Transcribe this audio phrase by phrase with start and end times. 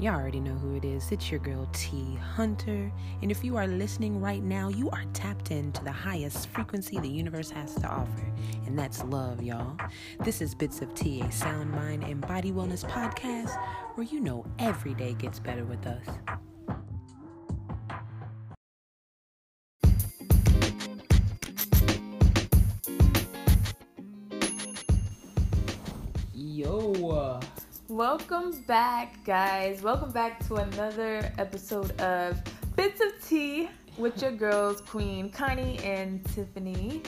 [0.00, 1.10] Y'all already know who it is.
[1.10, 2.92] It's your girl T Hunter.
[3.20, 7.08] And if you are listening right now, you are tapped into the highest frequency the
[7.08, 8.32] universe has to offer.
[8.64, 9.76] And that's love, y'all.
[10.20, 13.60] This is Bits of T, a sound mind and body wellness podcast
[13.96, 16.06] where you know every day gets better with us.
[27.98, 29.82] Welcome back, guys.
[29.82, 32.40] Welcome back to another episode of
[32.76, 37.02] Bits of Tea with your girls, Queen Connie and Tiffany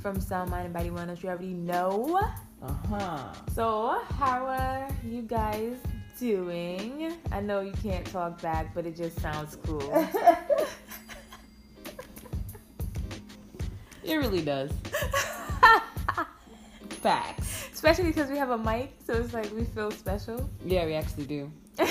[0.00, 1.20] from Sound Mind and Body Wellness.
[1.20, 2.20] You already know.
[2.62, 3.32] Uh huh.
[3.56, 5.78] So, how are you guys
[6.20, 7.14] doing?
[7.32, 10.08] I know you can't talk back, but it just sounds cool.
[14.04, 14.70] It really does.
[17.02, 17.53] Facts.
[17.84, 20.48] Especially because we have a mic, so it's like we feel special.
[20.64, 21.50] Yeah, we actually do.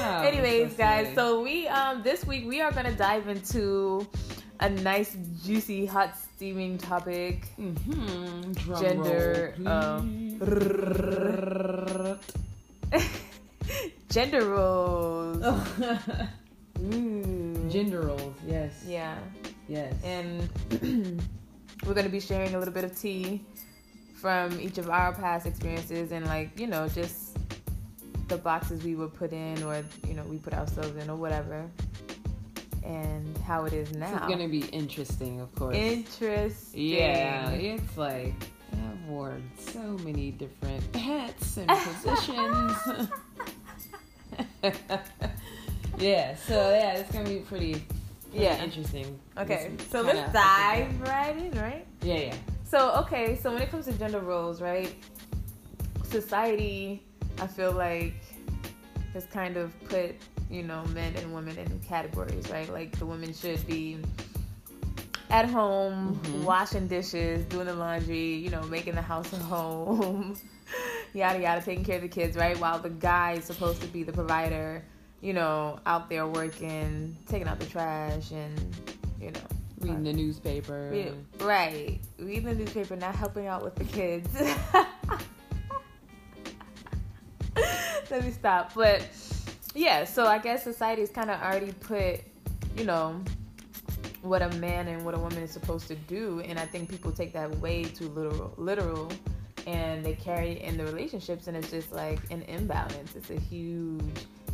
[0.00, 4.06] Oh, Anyways, so guys, so we um this week we are gonna dive into
[4.60, 7.46] a nice, juicy, hot, steaming topic.
[7.58, 8.54] Mhm.
[8.80, 10.38] Gender, roll, um,
[14.10, 15.44] Gender roles.
[16.82, 17.68] Ooh.
[17.70, 18.34] Gender roles.
[18.46, 18.82] Yes.
[18.86, 19.16] Yeah,
[19.68, 19.94] Yes.
[20.02, 20.48] and
[21.86, 23.40] we're gonna be sharing a little bit of tea
[24.14, 27.36] from each of our past experiences and like you know just
[28.28, 31.64] the boxes we would put in or you know we put ourselves in or whatever
[32.84, 35.76] and how it is now is gonna be interesting, of course.
[35.76, 38.34] interesting yeah, it's like
[38.72, 43.08] I've worn so many different hats and positions.
[45.98, 47.72] yeah, so yeah, it's gonna be pretty,
[48.30, 48.62] pretty Yeah.
[48.62, 49.18] interesting.
[49.38, 52.34] Okay so let's dive right in right Yeah, yeah.
[52.64, 54.94] so okay so when it comes to gender roles right
[56.04, 57.02] society
[57.40, 58.14] i feel like
[59.12, 60.14] has kind of put
[60.50, 63.98] you know men and women in categories right like the women should be
[65.30, 66.42] at home Mhm.
[66.44, 70.36] washing dishes doing the laundry you know making the house a home
[71.12, 74.02] yada yada taking care of the kids right while the guy is supposed to be
[74.02, 74.82] the provider
[75.20, 79.40] you know out there working taking out the trash and you know
[79.80, 80.90] Reading the newspaper.
[80.90, 82.00] Read- right.
[82.18, 84.28] Reading the newspaper, not helping out with the kids.
[88.10, 88.74] Let me stop.
[88.74, 89.06] But
[89.74, 92.20] yeah, so I guess society's kind of already put,
[92.76, 93.22] you know,
[94.22, 97.12] what a man and what a woman is supposed to do, and I think people
[97.12, 99.12] take that way too literal, literal,
[99.66, 103.14] and they carry it in the relationships, and it's just like an imbalance.
[103.14, 104.02] It's a huge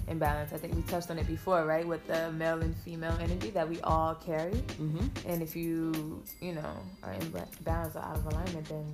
[0.08, 0.52] imbalance.
[0.52, 3.68] I think we touched on it before, right, with the male and female energy that
[3.68, 4.52] we all carry.
[4.52, 5.28] Mm-hmm.
[5.28, 7.32] And if you, you know, are in
[7.62, 8.84] balance or out of alignment, then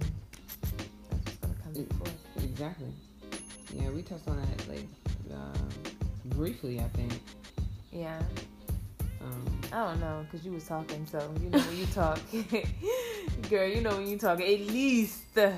[1.11, 2.07] that's what's gonna come before.
[2.43, 2.89] Exactly.
[3.75, 4.87] Yeah, we touched on that like
[5.33, 7.13] uh, briefly, I think.
[7.93, 8.21] Yeah,
[9.21, 12.19] Um, I don't know, cause you was talking, so you know when you talk,
[13.51, 14.41] girl, you know when you talk.
[14.41, 15.51] At least uh,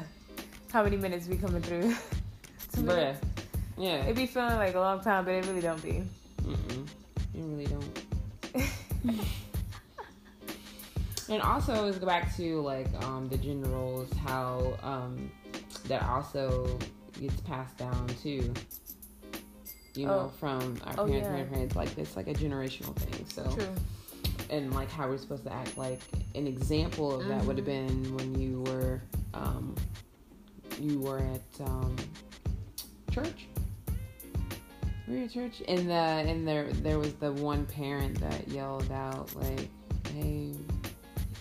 [0.72, 1.94] how many minutes we coming through?
[2.74, 2.96] Two bruh.
[2.96, 3.20] minutes.
[3.78, 4.04] Yeah.
[4.04, 6.02] It be feeling like a long time, but it really don't be.
[6.42, 6.86] Mm-mm.
[7.34, 8.00] You really don't.
[11.28, 15.30] And also, let's go back to like um, the gender roles, how um,
[15.86, 16.78] that also
[17.18, 18.52] gets passed down too.
[19.94, 20.32] You know, Oh.
[20.38, 21.30] from our Oh, parents, yeah.
[21.32, 23.24] grandparents, like it's like a generational thing.
[23.28, 23.72] So, True.
[24.50, 25.78] and like how we're supposed to act.
[25.78, 26.00] Like
[26.34, 28.02] an example of that would have Mm-hmm.
[28.02, 29.00] been when you were,
[29.32, 29.74] um,
[30.80, 31.96] you were at um,
[33.10, 33.46] church.
[35.08, 38.90] We were at church, and the and there there was the one parent that yelled
[38.92, 39.68] out like,
[40.14, 40.54] "Hey,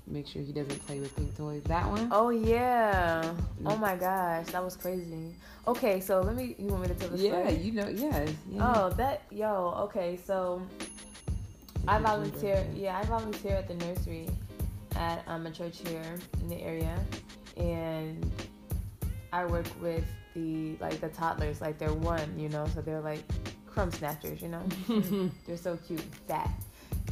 [0.07, 2.09] make sure he doesn't play with pink toys." That one.
[2.11, 3.33] Oh yeah.
[3.65, 5.35] Oh my gosh, that was crazy.
[5.67, 6.55] Okay, so let me.
[6.57, 7.53] You want me to tell the yeah, story?
[7.53, 8.29] Yeah, you know, yeah.
[8.49, 8.73] yeah.
[8.73, 9.75] Oh, that yo.
[9.83, 10.61] Okay, so
[11.87, 12.65] I volunteer.
[12.75, 14.27] Yeah, I volunteer at the nursery
[14.95, 16.97] at um, a church here in the area,
[17.57, 18.31] and
[19.31, 21.61] I work with the like the toddlers.
[21.61, 23.23] Like they're one, you know, so they're like
[23.71, 24.63] crumb snatchers, you know.
[25.47, 26.51] they're so cute, and fat.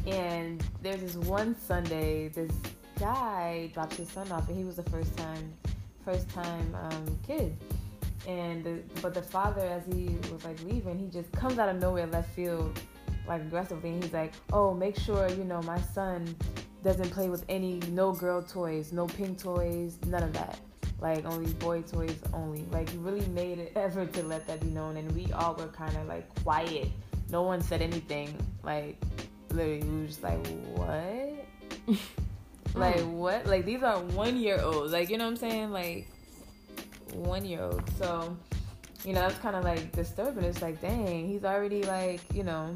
[0.06, 2.52] And there's this one Sunday, this
[3.00, 5.54] guy drops his son off, and he was the first time,
[6.04, 7.58] first time um, kid.
[8.28, 11.80] And the, but the father, as he was like leaving, he just comes out of
[11.80, 12.80] nowhere, left field,
[13.28, 16.36] like aggressively, and he's like, "Oh, make sure you know my son
[16.84, 20.60] doesn't play with any no girl toys, no pink toys, none of that.
[21.02, 22.66] Like only boy toys only.
[22.72, 25.68] Like he really made an effort to let that be known, and we all were
[25.68, 26.88] kind of like quiet.
[27.30, 28.36] No one said anything.
[28.64, 28.98] Like
[29.52, 31.98] literally, we were just like, "What?"
[32.76, 33.14] Like mm.
[33.14, 33.46] what?
[33.48, 34.94] Like these are one year olds.
[34.94, 35.72] Like you know what I'm saying?
[35.72, 36.08] Like
[37.14, 37.92] one year olds.
[37.98, 38.38] So
[39.06, 40.44] you know, that's kind of like disturbing.
[40.44, 42.76] It's like, dang, he's already like, you know,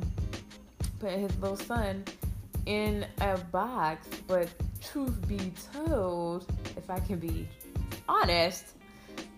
[0.99, 2.03] putting his little son
[2.65, 4.07] in a box.
[4.27, 4.47] But
[4.81, 6.47] truth be told,
[6.77, 7.47] if I can be
[8.07, 8.65] honest,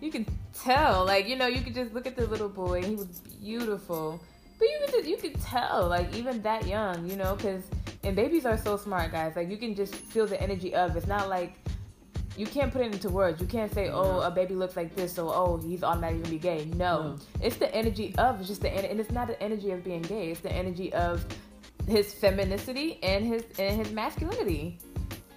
[0.00, 2.82] you can tell, like, you know, you could just look at the little boy.
[2.82, 4.22] He was beautiful,
[4.58, 7.64] but you could just, you could tell, like, even that young, you know, because
[8.06, 9.34] and babies are so smart, guys.
[9.34, 10.96] Like, you can just feel the energy of.
[10.96, 11.56] It's not like
[12.36, 13.40] you can't put it into words.
[13.40, 16.38] You can't say, "Oh, a baby looks like this," so oh, he's automatically gonna be
[16.38, 16.64] gay.
[16.76, 17.16] No, no.
[17.40, 18.38] it's the energy of.
[18.38, 20.30] It's just the and it's not the energy of being gay.
[20.30, 21.24] It's the energy of
[21.88, 24.78] his femininity and his and his masculinity.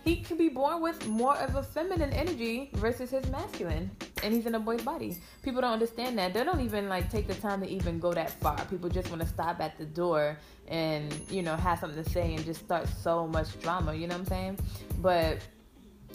[0.03, 3.91] He could be born with more of a feminine energy versus his masculine,
[4.23, 5.17] and he's in a boy's body.
[5.43, 6.33] People don't understand that.
[6.33, 8.57] They don't even like take the time to even go that far.
[8.65, 10.37] People just want to stop at the door
[10.67, 13.93] and you know have something to say and just start so much drama.
[13.93, 14.59] You know what I'm saying?
[15.01, 15.39] But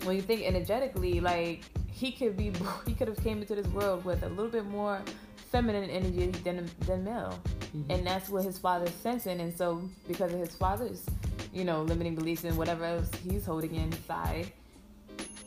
[0.03, 2.53] when you think energetically, like he could be,
[2.87, 5.03] he could have came into this world with a little bit more
[5.51, 7.39] feminine energy than than male,
[7.77, 7.91] mm-hmm.
[7.91, 9.41] and that's what his father's sensing.
[9.41, 11.07] And so, because of his father's,
[11.55, 14.53] you know, limiting beliefs and whatever else he's holding inside,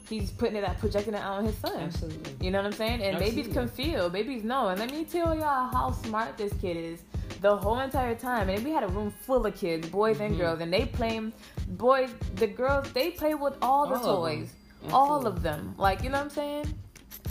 [0.10, 1.80] he's putting it out, projecting it out on his son.
[1.80, 2.46] Absolutely.
[2.46, 3.02] You know what I'm saying?
[3.02, 3.42] And Absolutely.
[3.42, 4.70] babies can feel, babies know.
[4.70, 7.02] And let me tell y'all how smart this kid is
[7.42, 8.50] the whole entire time.
[8.50, 10.26] And we had a room full of kids, boys mm-hmm.
[10.26, 11.34] and girls, and they playing
[11.68, 14.50] boys, the girls, they play with all the all toys,
[14.84, 15.76] of all of them.
[15.78, 16.74] Like you know what I'm saying?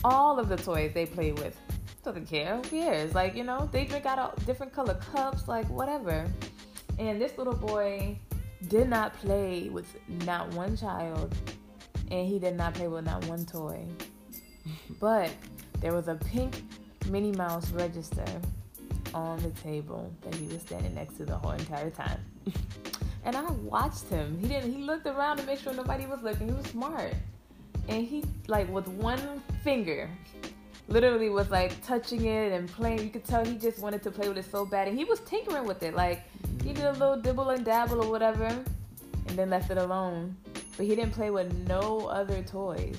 [0.04, 1.58] All of the toys they play with.
[2.04, 2.56] Doesn't care.
[2.56, 3.14] Who cares?
[3.14, 6.26] Like you know, they drink out of different color cups, like whatever.
[6.98, 8.18] And this little boy
[8.68, 9.86] did not play with
[10.24, 11.34] not one child,
[12.10, 13.84] and he did not play with not one toy.
[15.00, 15.30] but
[15.80, 16.62] there was a pink
[17.10, 18.24] Minnie Mouse register
[19.14, 22.20] on the table that he was standing next to the whole entire time.
[23.24, 24.38] and I watched him.
[24.38, 26.48] He didn't he looked around to make sure nobody was looking.
[26.48, 27.14] He was smart.
[27.88, 30.10] And he like with one finger
[30.88, 33.02] literally was like touching it and playing.
[33.02, 34.88] You could tell he just wanted to play with it so bad.
[34.88, 35.94] And he was tinkering with it.
[35.94, 36.22] Like
[36.66, 40.36] he did a little dibble and dabble or whatever and then left it alone.
[40.76, 42.98] But he didn't play with no other toys.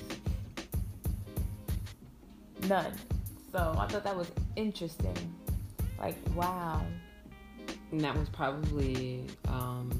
[2.66, 2.92] None.
[3.52, 5.16] So I thought that was interesting.
[5.98, 6.82] Like, wow.
[7.92, 9.90] And that was probably um,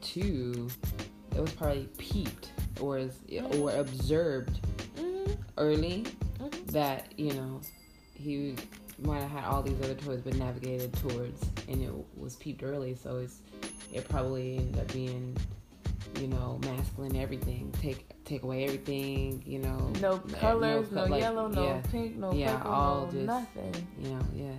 [0.00, 0.68] two.
[1.34, 3.60] It was probably peeped or is, mm-hmm.
[3.60, 4.60] or observed
[4.96, 5.32] mm-hmm.
[5.56, 6.04] early
[6.38, 6.66] mm-hmm.
[6.66, 7.60] that you know
[8.14, 8.54] he
[9.00, 12.94] might have had all these other toys but navigated towards and it was peeped early
[12.94, 13.40] so it's
[13.92, 15.36] it probably ended up being
[16.20, 17.72] you know masculine everything.
[17.80, 19.92] Take take away everything you know.
[20.00, 23.26] No colors no, no like, yellow no yeah, pink no yeah, purple all no just,
[23.26, 23.86] nothing.
[24.00, 24.52] you know yeah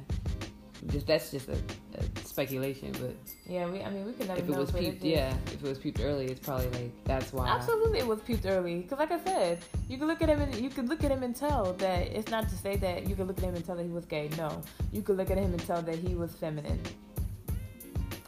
[0.87, 1.57] just that's just a,
[1.97, 3.15] a, speculation, but
[3.45, 5.77] yeah, we I mean we can never if it was peeped, yeah, if it was
[5.77, 7.49] peeped early, it's probably like that's why.
[7.49, 9.59] Absolutely, it was peeped early because, like I said,
[9.89, 12.31] you can look at him and you can look at him and tell that it's
[12.31, 14.29] not to say that you can look at him and tell that he was gay.
[14.37, 14.61] No,
[14.93, 16.79] you could look at him and tell that he was feminine,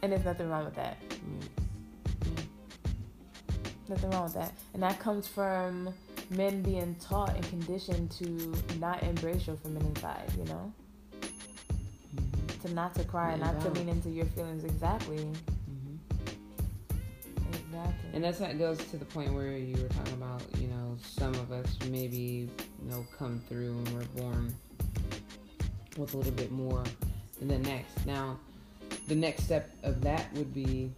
[0.02, 0.98] and there's nothing wrong with that.
[1.10, 1.48] Mm.
[3.88, 5.92] Nothing wrong with that, and that comes from
[6.30, 10.30] men being taught and conditioned to not embrace your feminine side.
[10.36, 10.72] You know
[12.62, 14.64] to not to cry, not to lean into your feelings.
[14.64, 15.18] Exactly.
[15.18, 15.96] Mm-hmm.
[17.52, 18.10] Exactly.
[18.14, 21.34] And that's that goes to the point where you were talking about, you know, some
[21.34, 22.48] of us maybe,
[22.82, 24.54] you know, come through and we're born
[25.96, 26.84] with a little bit more
[27.38, 28.06] than the next.
[28.06, 28.38] Now,
[29.08, 30.90] the next step of that would be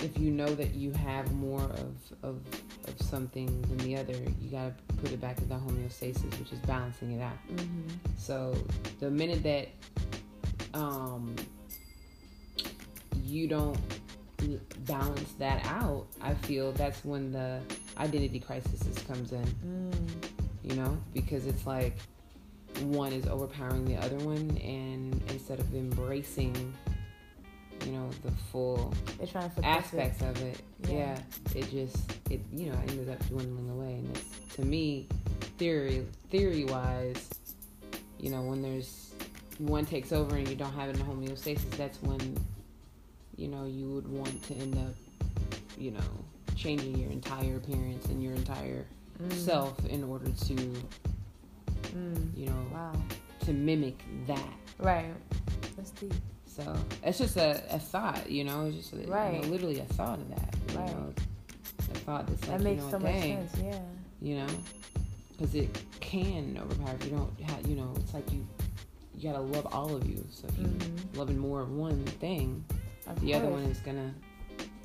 [0.00, 2.40] if you know that you have more of, of,
[2.86, 6.52] of something than the other, you got to put it back in the homeostasis, which
[6.52, 7.36] is balancing it out.
[7.52, 7.88] Mm-hmm.
[8.16, 8.54] So
[9.00, 9.68] the minute that
[10.74, 11.34] um,
[13.24, 13.78] you don't
[14.86, 17.60] balance that out, I feel that's when the
[17.98, 19.44] identity crisis comes in.
[19.44, 19.92] Mm.
[20.62, 21.96] You know, because it's like
[22.82, 26.74] one is overpowering the other one, and instead of embracing,
[27.86, 28.92] you know, the full
[29.62, 30.28] aspects it.
[30.28, 30.92] of it, yeah.
[30.92, 31.18] yeah,
[31.54, 33.94] it just it you know ended up dwindling away.
[33.94, 35.08] And it's to me,
[35.56, 37.30] theory theory wise,
[38.18, 39.07] you know, when there's
[39.58, 42.36] one takes over and you don't have it in homeostasis, that's when
[43.36, 44.94] you know you would want to end up,
[45.76, 46.00] you know,
[46.56, 48.86] changing your entire appearance and your entire
[49.22, 49.32] mm.
[49.32, 52.36] self in order to, mm.
[52.36, 52.92] you know, wow.
[53.40, 54.52] to mimic that.
[54.78, 55.14] Right.
[55.76, 56.14] That's deep.
[56.46, 56.74] So
[57.04, 59.34] it's just a, a thought, you know, it's just a, right.
[59.34, 60.54] You know, literally a thought of that.
[60.72, 60.86] You right.
[60.88, 61.14] know,
[61.78, 63.64] a thought that's like, that makes you know, so dang, much sense.
[63.64, 63.80] Yeah.
[64.20, 64.46] You know,
[65.32, 68.44] because it can overpower if you don't have, you know, it's like you
[69.18, 70.24] you gotta love all of you.
[70.30, 71.18] So if you mm-hmm.
[71.18, 72.64] loving more of one thing,
[73.06, 73.42] of the course.
[73.42, 74.14] other one is gonna.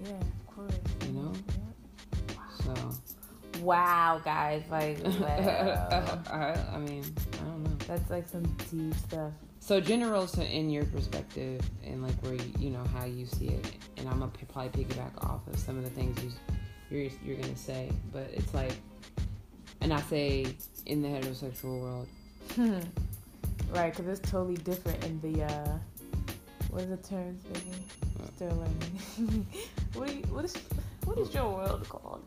[0.04, 0.76] Yeah, of course.
[1.06, 1.34] You know.
[1.34, 2.36] Yeah.
[2.36, 2.90] Wow.
[2.90, 3.60] So.
[3.62, 4.64] Wow, guys!
[4.72, 6.22] Like, wow.
[6.32, 7.76] I, I mean, I don't know.
[7.88, 9.32] That's like some deep stuff.
[9.60, 13.50] So general, so in your perspective, and like where you, you know how you see
[13.50, 13.66] it,
[13.98, 16.32] and I'm gonna probably piggyback off of some of the things you,
[16.90, 18.74] you're you're gonna say, but it's like,
[19.80, 20.48] and I say
[20.88, 22.08] in the heterosexual world,
[23.72, 23.96] right?
[23.96, 25.78] Because it's totally different in the uh,
[26.70, 27.84] what is the term speaking?
[28.36, 28.50] Still
[29.20, 29.48] learning.
[29.94, 30.56] what you, what is
[31.06, 32.24] what is your world called?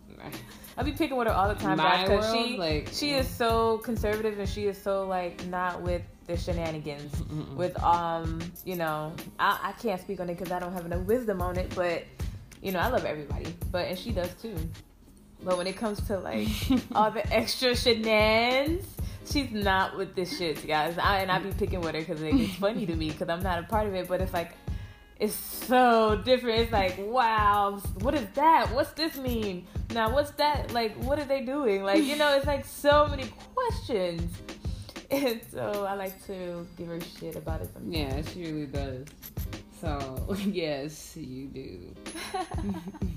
[0.77, 4.39] I be picking with her all the time, because she like, she is so conservative
[4.39, 7.15] and she is so like not with the shenanigans.
[7.15, 7.57] Mm-mm.
[7.57, 11.07] With um, you know, I, I can't speak on it because I don't have enough
[11.07, 12.05] wisdom on it, but
[12.63, 14.57] you know, I love everybody, but and she does too.
[15.43, 16.49] But when it comes to like
[16.95, 18.87] all the extra shenanigans,
[19.31, 20.97] she's not with this shit, guys.
[20.99, 23.59] I, and I be picking with her because it's funny to me because I'm not
[23.59, 24.09] a part of it.
[24.09, 24.53] But it's like
[25.19, 26.61] it's so different.
[26.61, 28.73] It's like, wow, what is that?
[28.75, 29.67] What's this mean?
[29.91, 30.73] Now, what's that?
[30.73, 31.85] Like, what are they doing?
[31.85, 34.33] Like, you know, it's like so many questions.
[35.09, 37.95] And so I like to give her shit about it sometimes.
[37.95, 39.07] Yeah, she really does.
[39.81, 41.95] So, yes, you do.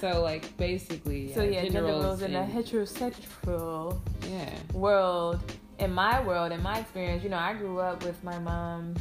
[0.00, 4.50] so, like, basically, so yeah, gender, roles in a heterosexual yeah.
[4.72, 5.40] world.
[5.78, 8.94] In my world, in my experience, you know, I grew up with my mom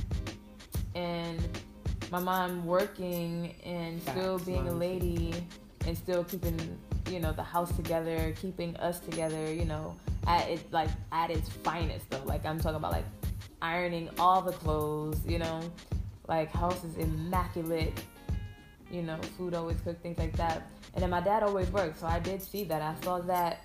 [0.96, 1.40] and
[2.12, 5.34] my mom working and Facts, still being a lady
[5.86, 6.58] and still keeping
[7.10, 9.96] you know the house together keeping us together you know
[10.28, 12.22] at it like at its finest though.
[12.26, 13.06] Like i'm talking about like
[13.62, 15.62] ironing all the clothes you know?
[16.28, 18.04] Like house is immaculate
[18.92, 22.08] you know food always cooked things like that and then my dad always worked so
[22.08, 23.62] i did see that i saw that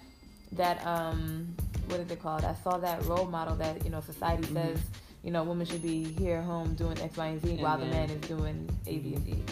[0.52, 1.54] that um
[1.88, 4.56] what is it called i saw that role model that you know society mm-hmm.
[4.56, 4.80] says
[5.24, 7.78] you know, women should be here at home doing X, Y, and Z and while
[7.78, 9.42] then, the man is doing A, B, and D.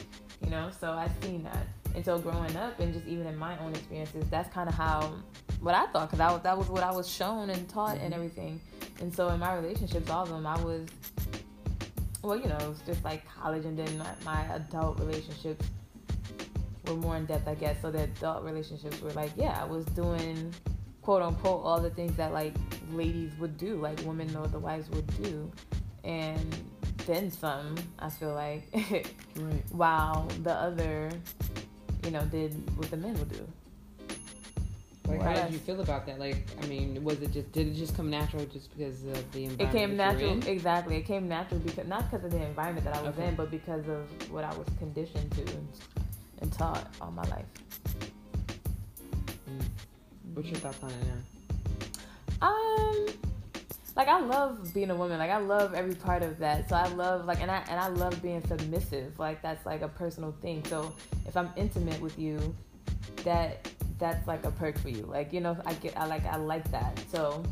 [0.45, 1.67] You know, so I've seen that.
[1.95, 5.15] And so growing up and just even in my own experiences, that's kind of how
[5.61, 8.05] what I thought because that was what I was shown and taught mm-hmm.
[8.05, 8.61] and everything.
[9.01, 10.89] And so in my relationships, all of them, I was,
[12.23, 15.67] well, you know, it was just like college and then my, my adult relationships
[16.87, 17.77] were more in depth, I guess.
[17.83, 20.55] So the adult relationships were like, yeah, I was doing
[21.03, 22.55] quote unquote all the things that like
[22.93, 25.51] ladies would do, like women or the wives would do,
[26.05, 26.57] and
[27.07, 27.75] then some.
[27.99, 28.69] I feel like,
[29.37, 29.65] right.
[29.71, 31.11] while the other,
[32.05, 33.47] you know, did what the men would do.
[35.09, 36.21] Like, how did you feel about that?
[36.21, 39.45] Like, I mean, was it just did it just come natural just because of the
[39.45, 39.61] environment?
[39.61, 40.97] It came natural, exactly.
[40.97, 43.29] It came natural because not because of the environment that I was okay.
[43.29, 45.69] in, but because of what I was conditioned to and,
[46.41, 47.47] and taught all my life.
[50.35, 50.97] What's your thoughts on it
[52.41, 52.49] now?
[52.49, 53.07] Um,
[53.97, 55.19] like I love being a woman.
[55.19, 56.69] Like I love every part of that.
[56.69, 59.19] So I love like and I and I love being submissive.
[59.19, 60.65] Like that's like a personal thing.
[60.67, 60.95] So
[61.27, 62.55] if I'm intimate with you,
[63.25, 63.69] that
[64.03, 65.05] that's like a perk for you.
[65.05, 67.01] Like you know, I get I like I like that.
[67.13, 67.45] So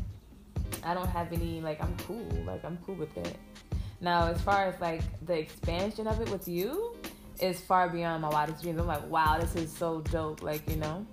[0.83, 2.27] I don't have any like I'm cool.
[2.45, 3.37] Like I'm cool with it.
[4.01, 6.93] Now as far as like the expansion of it with you
[7.39, 8.81] is far beyond my wildest dreams.
[8.81, 10.43] I'm like, wow, this is so dope.
[10.43, 11.07] Like you know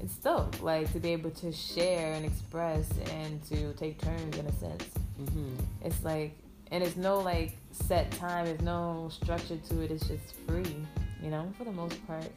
[0.00, 4.44] it's dope like to be able to share and express and to take turns in
[4.44, 4.84] a sense
[5.18, 5.54] mm-hmm.
[5.82, 6.36] it's like
[6.72, 10.76] and it's no like set time there's no structure to it it's just free
[11.22, 12.30] you know for the most part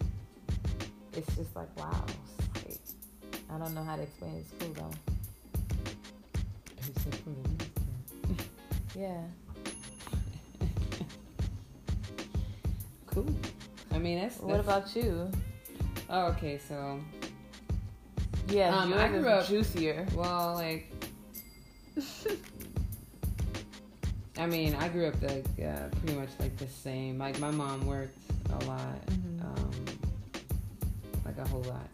[1.14, 2.06] it's just like wow
[3.52, 4.40] i don't know how to explain it.
[4.40, 4.92] it's cool though
[9.00, 9.22] yeah
[13.08, 13.26] cool
[13.92, 15.32] i mean that's, that's what about you
[16.10, 17.00] oh okay so
[18.50, 20.06] yeah, um, I grew up juicier.
[20.16, 20.90] Well, like,
[24.38, 27.18] I mean, I grew up like uh, pretty much like the same.
[27.18, 28.18] Like my mom worked
[28.50, 29.42] a lot, mm-hmm.
[29.42, 29.72] um,
[31.26, 31.90] like a whole lot,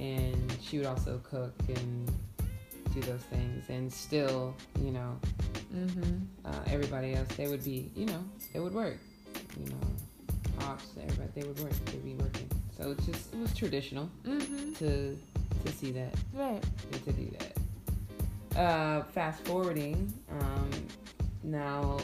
[0.00, 2.10] and she would also cook and
[2.94, 3.64] do those things.
[3.68, 5.18] And still, you know,
[5.72, 6.24] mm-hmm.
[6.44, 8.98] uh, everybody else they would be, you know, it would work.
[9.58, 9.80] You know,
[10.58, 11.72] pops, everybody they would work.
[11.86, 12.48] They'd be working.
[12.76, 14.72] So it's just it was traditional mm-hmm.
[14.74, 15.18] to
[15.64, 16.64] to see that, right?
[16.92, 18.58] And to do that.
[18.58, 20.70] Uh, fast forwarding, um,
[21.44, 21.98] now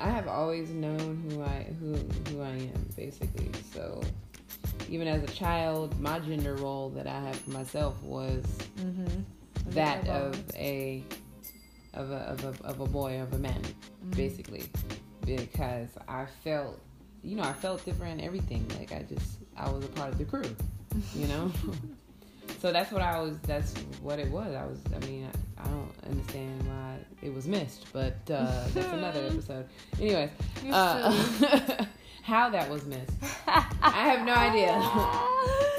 [0.00, 1.94] I have always known who I who
[2.30, 3.50] who I am basically.
[3.72, 4.00] So
[4.88, 8.44] even as a child, my gender role that I had for myself was
[8.78, 9.22] mm-hmm.
[9.70, 11.04] that of a
[11.94, 14.10] of a, of a of a boy of a man, mm-hmm.
[14.10, 14.64] basically,
[15.24, 16.80] because I felt
[17.22, 18.66] you know, I felt different in everything.
[18.78, 20.44] Like I just, I was a part of the crew,
[21.14, 21.50] you know.
[22.60, 23.38] so that's what I was.
[23.40, 24.54] That's what it was.
[24.54, 24.78] I was.
[24.94, 25.28] I mean,
[25.58, 29.66] I, I don't understand why it was missed, but uh, that's another episode.
[30.00, 30.30] Anyways,
[30.70, 31.84] uh,
[32.28, 33.10] how that was missed,
[33.46, 34.74] I have no idea.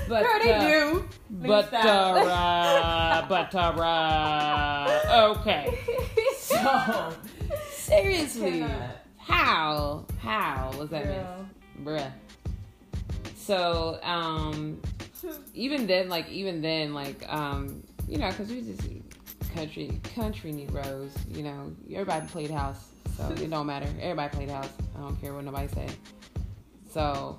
[0.10, 1.06] But, Girl, they uh, do.
[1.30, 5.78] But, uh, but, uh, okay.
[6.40, 7.14] So,
[7.70, 8.66] seriously,
[9.20, 11.46] how, how was that Girl.
[11.78, 11.86] miss?
[11.86, 12.12] Bruh.
[13.36, 14.82] So, um,
[15.54, 18.82] even then, like, even then, like, um, you know, because we just
[19.54, 23.88] country, country Negroes, you know, everybody played house, so it don't matter.
[24.02, 24.70] Everybody played house.
[24.98, 25.88] I don't care what nobody say.
[26.90, 27.38] So,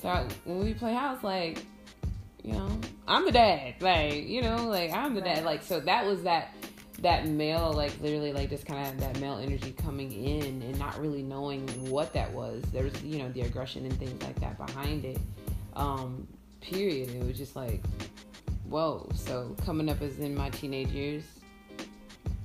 [0.00, 1.64] so when we play house, like,
[2.42, 2.68] you know,
[3.06, 3.74] I'm the dad.
[3.80, 5.44] Like, you know, like I'm the dad.
[5.44, 6.54] Like, so that was that
[7.00, 11.00] that male, like literally, like just kind of that male energy coming in and not
[11.00, 12.62] really knowing what that was.
[12.72, 15.18] There was, you know, the aggression and things like that behind it.
[15.74, 16.26] Um,
[16.60, 17.10] period.
[17.14, 17.82] It was just like,
[18.68, 19.08] whoa.
[19.14, 21.24] So coming up as in my teenage years,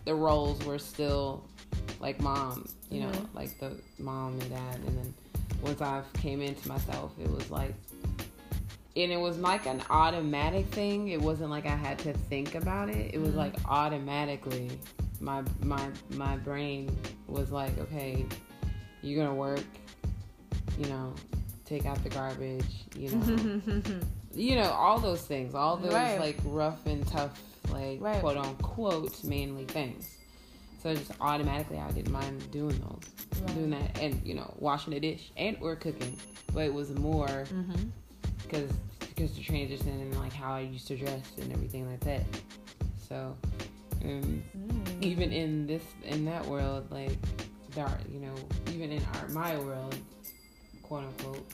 [0.06, 1.44] the roles were still
[2.00, 3.34] like mom, you know, Mhm.
[3.34, 5.14] like the mom and dad, and then
[5.64, 7.74] once I came into myself, it was like,
[8.96, 11.08] and it was like an automatic thing.
[11.10, 13.14] It wasn't like I had to think about it.
[13.14, 13.38] It was Mhm.
[13.38, 14.70] like automatically,
[15.20, 16.96] my my my brain
[17.28, 18.26] was like, okay,
[19.02, 19.64] you're gonna work,
[20.78, 21.14] you know,
[21.66, 22.66] take out the garbage,
[22.96, 24.02] you know,
[24.36, 26.20] you know, all those things, all those Right.
[26.20, 27.40] like rough and tough,
[27.72, 28.20] like Right.
[28.20, 30.18] quote unquote manly things.
[30.84, 33.56] So just automatically, I didn't mind doing those, Right.
[33.56, 36.18] doing that, and you know, washing the dish and or cooking.
[36.54, 37.84] But it was more mm-hmm.
[38.44, 42.24] because because the transition and like how I used to dress and everything like that.
[43.08, 43.36] So,
[44.04, 45.02] um, Mm.
[45.04, 47.18] even in this in that world, like
[47.76, 48.36] dark, you know,
[48.72, 49.96] even in our my world,
[50.84, 51.46] quote unquote,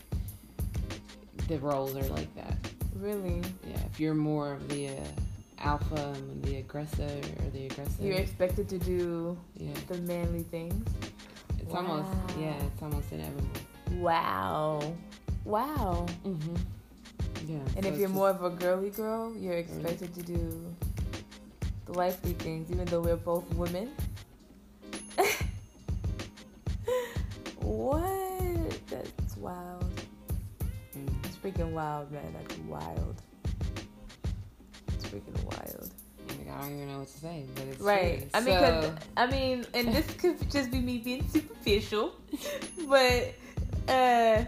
[1.47, 2.57] the roles are like that.
[2.95, 3.41] Really?
[3.67, 4.93] Yeah, if you're more of the uh,
[5.61, 7.03] alpha and the aggressor
[7.43, 10.85] or the aggressor, You're expected to do yeah, the manly things?
[11.59, 13.47] it's almost yeah, it's almost inevitable.
[13.97, 14.93] Wow.
[15.45, 16.05] Wow.
[16.25, 16.55] Mm-hmm.
[17.47, 20.75] Yeah, And so if you're more of a girly girl, you're expected to do
[21.85, 23.91] the wifely things, even though we're both women.
[27.57, 28.03] what?
[28.89, 29.85] That's wild.
[30.95, 31.25] Mhm.
[31.25, 32.33] It's freaking wild, man.
[32.33, 33.21] That's wild.
[35.11, 35.89] Freaking wild.
[36.27, 38.19] Like, I don't even know what to say, but it's Right.
[38.19, 38.29] true.
[38.33, 42.13] I mean, 'cause- So- I mean, and this could just be me being superficial,
[42.87, 43.33] but
[43.87, 44.43] uh,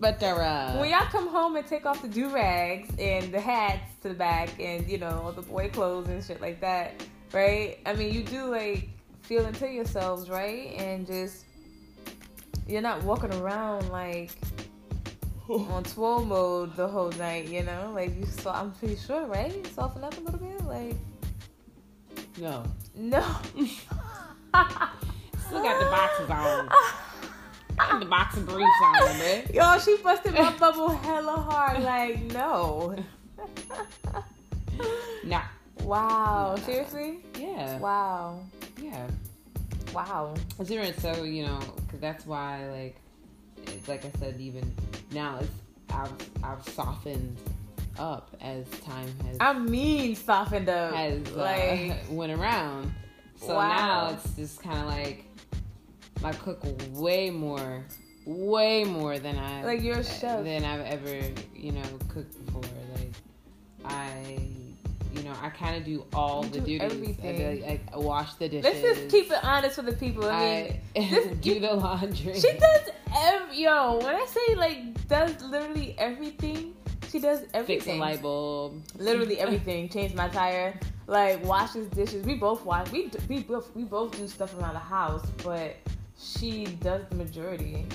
[0.00, 3.40] but they're uh, when y'all come home and take off the do rags and the
[3.40, 6.94] hats to the back and you know all the boy clothes and shit like that,
[7.32, 7.78] right?
[7.84, 8.88] I mean, you do like
[9.22, 10.72] feel into yourselves, right?
[10.78, 11.44] And just
[12.66, 14.30] you're not walking around like
[15.70, 17.92] on twirl mode the whole night, you know?
[17.94, 19.66] Like you saw, I'm pretty sure, right?
[19.74, 20.94] Soften up a little bit, like
[22.38, 23.20] no, no.
[25.46, 26.68] still got the boxes on.
[27.78, 29.46] Got the boxing briefs on, man.
[29.54, 31.82] Yo, she busted my bubble hella hard.
[31.82, 32.96] Like, no.
[35.24, 35.42] Nah,
[35.82, 36.54] wow.
[36.56, 36.62] No.
[36.64, 37.18] Seriously?
[37.38, 38.40] yeah, Wow.
[38.82, 39.06] yeah.
[39.94, 40.34] Wow.
[40.58, 42.96] It's different, so you know, because that's why, like,
[43.88, 44.72] like I said, even
[45.12, 45.50] now, it's
[45.92, 47.36] I've I've softened
[47.98, 50.92] up as time has I mean, softened up.
[50.94, 52.92] has uh, like, went around.
[53.40, 53.68] So Wow.
[53.68, 55.24] now it's just kind of like
[56.24, 57.84] I cook way more,
[58.26, 60.42] way more than I Like you're a chef.
[60.44, 61.20] than I've ever
[61.54, 62.62] you know cooked before.
[62.94, 63.12] Like
[63.84, 64.38] I,
[65.14, 66.80] you know, I kind of do all You the do duties.
[66.82, 66.84] I,
[67.26, 67.60] everything.
[67.60, 68.64] do, like, I wash the dishes.
[68.64, 70.24] let's just keep it honest with the people.
[70.28, 70.40] I
[70.94, 72.38] mean, I this- do the laundry.
[72.40, 73.62] she does every.
[73.62, 76.74] Yo, when I say like does literally everything,
[77.08, 77.80] she does everything.
[77.80, 78.82] fix a light bulb.
[78.98, 79.88] literally everything.
[79.88, 82.24] Change my tire, like washes dishes.
[82.24, 82.90] We both wash.
[82.90, 85.76] We we both we both do stuff around the house, but
[86.18, 87.86] she does the majority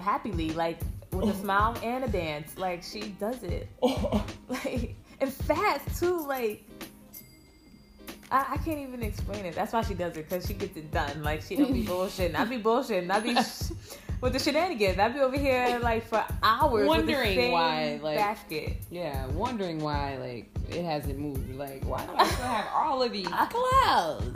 [0.00, 0.78] happily, like
[1.12, 2.56] with a smile and a dance.
[2.58, 3.68] Like she does it,
[4.48, 6.18] like and fast too.
[6.26, 6.64] Like
[8.30, 9.54] I, I can't even explain it.
[9.54, 11.22] That's why she does it because she gets it done.
[11.22, 12.34] Like she don't be bullshitting.
[12.34, 13.10] I be bullshitting.
[13.10, 13.36] I be.
[14.20, 18.00] With the shenanigans, I'd be over here like for hours, with the Wondering same why,
[18.02, 18.76] like- basket.
[18.90, 21.54] Yeah, wondering why like it hasn't moved.
[21.54, 24.34] Like, why do I still have all of these clothes?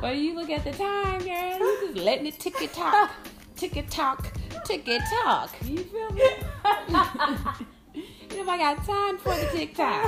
[0.00, 1.58] Well, you look at the time, girl.
[1.58, 3.10] You just letting it tick it tock,
[3.56, 4.32] tick it tock,
[4.64, 5.54] tick it tock.
[5.66, 6.22] You feel me?
[6.22, 7.54] you know,
[8.30, 10.06] if I got time for the tick tock,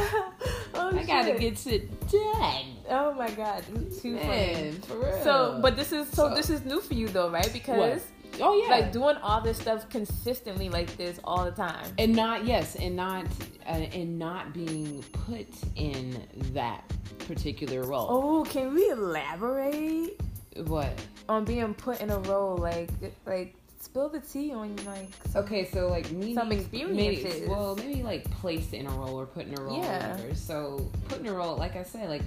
[0.76, 2.64] oh, I gotta get shit done.
[2.88, 3.64] Oh my god,
[4.00, 4.72] too funny.
[4.86, 5.20] For real.
[5.22, 7.52] So, but this is so, So- this is new for you though, right?
[7.52, 8.00] Because
[8.40, 11.86] oh yeah, like doing all this stuff consistently like this all the time.
[11.98, 13.26] and not yes, and not
[13.66, 16.84] uh, and not being put in that
[17.26, 18.06] particular role.
[18.10, 20.20] Oh, can we elaborate
[20.66, 20.92] What?
[21.28, 22.90] on being put in a role like
[23.26, 25.08] like spill the tea on like.
[25.36, 27.34] Okay, so like me Some experiences.
[27.40, 29.78] Maybe, well, maybe like placed in a role or put in a role.
[29.78, 30.10] Yeah.
[30.10, 30.34] Or whatever.
[30.34, 32.22] So put in a role, like I said, like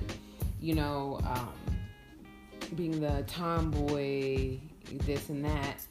[0.60, 1.50] you know, um,
[2.76, 4.58] being the tomboy,
[4.92, 5.86] this and that.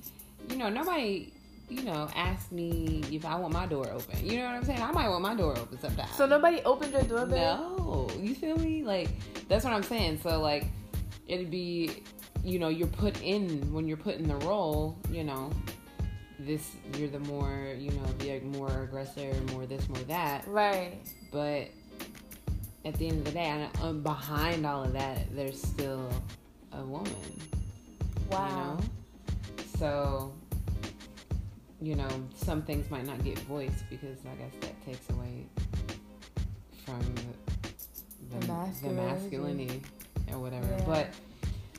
[0.51, 1.33] You know, nobody.
[1.69, 4.25] You know, asked me if I want my door open.
[4.25, 4.81] You know what I'm saying?
[4.81, 6.13] I might want my door open sometimes.
[6.13, 7.75] So nobody opened your doorbell.
[7.79, 8.85] No, you feel me?
[8.85, 9.09] Like
[9.49, 10.21] that's what I'm saying.
[10.23, 10.67] So like,
[11.27, 12.05] it'd be,
[12.45, 14.97] you know, you're put in when you're put in the role.
[15.11, 15.51] You know,
[16.39, 20.47] this you're the more, you know, the more aggressor, more this, more that.
[20.47, 21.01] Right.
[21.33, 21.71] But
[22.85, 26.09] at the end of the day, and um, behind all of that, there's still
[26.73, 27.13] a woman.
[28.31, 28.49] Wow.
[28.49, 28.81] You know,
[29.79, 30.33] so.
[31.79, 35.45] You know, some things might not get voiced because I guess that takes away
[36.87, 37.01] from
[38.31, 38.89] the, The the, masculinity.
[38.89, 39.83] the masculinity
[40.33, 40.67] or whatever.
[40.67, 40.85] Yeah.
[40.87, 41.09] But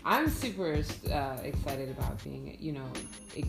[0.06, 2.86] I'm super uh, excited about being, you know,
[3.36, 3.46] it,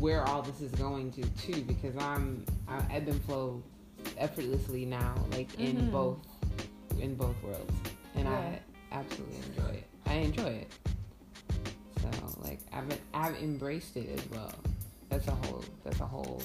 [0.00, 3.62] where all this is going to too, because I'm I ebb and flow
[4.18, 5.92] effortlessly now, like in Mhm.
[5.92, 6.18] both
[6.98, 7.72] in both worlds,
[8.16, 8.38] and Yeah.
[8.38, 8.58] I
[8.90, 9.84] absolutely enjoy it.
[10.06, 10.72] I enjoy it.
[12.02, 12.08] So
[12.42, 14.52] like I've been, I've embraced it as well.
[15.08, 16.42] That's a whole that's a whole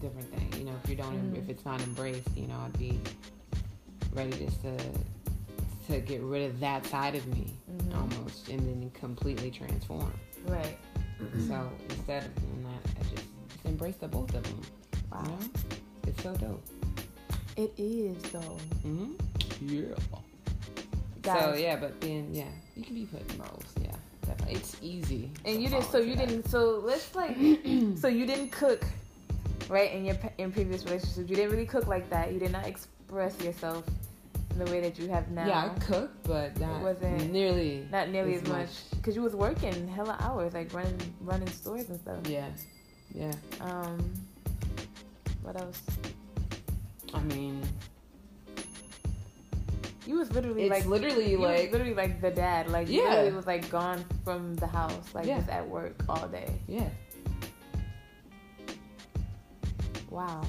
[0.00, 0.52] different thing.
[0.58, 1.38] You know, if you don't Mhm.
[1.38, 3.00] if it's not embraced, you know, I'd be
[4.12, 4.76] ready just to
[5.88, 7.94] to get rid of that side of me Mhm.
[7.96, 10.12] almost and then completely transform.
[10.46, 10.76] Right.
[11.48, 14.60] So instead of doing that, I just, just embrace the both of them.
[15.10, 15.22] Wow.
[15.24, 15.38] You know?
[16.06, 16.64] It's so dope.
[17.56, 18.56] It is though.
[18.84, 19.14] Mm-hmm.
[19.68, 19.94] Yeah.
[21.24, 22.44] So yeah, but then yeah,
[22.76, 23.64] you can be put in roles.
[23.80, 24.07] Yeah, definitely.
[24.46, 25.30] It's easy.
[25.44, 25.90] And you didn't.
[25.90, 26.28] So you that.
[26.28, 26.48] didn't.
[26.48, 27.36] So let's like.
[27.96, 28.82] so you didn't cook,
[29.68, 29.92] right?
[29.92, 32.32] In your in previous relationships, you didn't really cook like that.
[32.32, 33.84] You did not express yourself
[34.50, 35.46] in the way that you have now.
[35.46, 37.86] Yeah, I cook, but not wasn't- nearly.
[37.90, 41.88] Not nearly as as much because you was working hella hours, like running running stores
[41.88, 42.26] and stuff.
[42.26, 42.48] Yeah,
[43.14, 43.32] yeah.
[43.60, 44.12] Um,
[45.42, 45.82] what else?
[47.14, 47.62] I mean,
[50.08, 52.70] You was literally it's like literally like literally like the dad.
[52.70, 53.02] Like Yeah.
[53.10, 55.36] literally was like gone from the house, like Yeah.
[55.36, 56.48] just at work all day.
[56.66, 56.88] yeah.
[60.08, 60.40] Wow.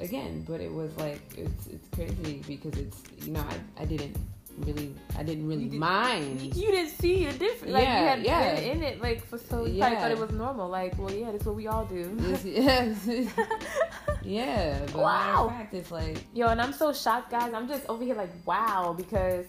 [0.00, 4.16] Again, but it was like it's it's crazy because it's you know I, I didn't
[4.58, 6.42] really I didn't really You did- mind.
[6.54, 7.72] You didn't see the difference.
[7.72, 8.54] Like Yeah, you had yeah.
[8.56, 9.88] been in it like for so you Yeah.
[9.88, 10.68] probably thought it was normal.
[10.68, 12.14] Like, well yeah, that's what we all do.
[12.44, 13.32] Yes, yes.
[14.24, 15.48] yeah, Wow.
[15.48, 17.52] fact, it's like Yo, and I'm so shocked, guys.
[17.54, 19.46] I'm just over here like, wow, because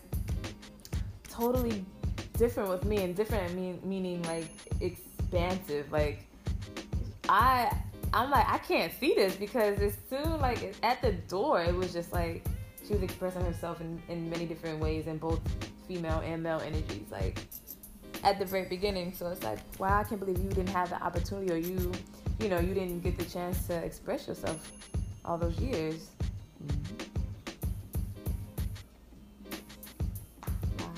[1.29, 1.83] totally
[2.37, 4.47] different with me, and different mean meaning like
[4.81, 5.91] expansive.
[5.91, 6.25] Like
[7.29, 7.75] I,
[8.13, 11.93] I'm like I can't see this because it's soon like at the door, it was
[11.93, 12.45] just like
[12.85, 15.39] she was expressing herself in in many different ways in both
[15.87, 17.07] female and male energies.
[17.11, 17.39] Like
[18.23, 21.01] at the very beginning, so it's like, wow, I can't believe you didn't have the
[21.03, 21.91] opportunity, or you,
[22.39, 24.71] you know, you didn't get the chance to express yourself
[25.25, 26.09] all those years.
[26.65, 26.95] Mm-hmm.
[30.79, 30.93] Wow,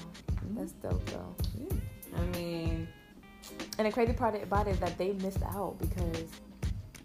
[0.56, 1.36] that's dope though.
[1.58, 1.76] yeah.
[2.18, 2.88] I mean,
[3.78, 6.28] And the crazy part about it is that they missed out because,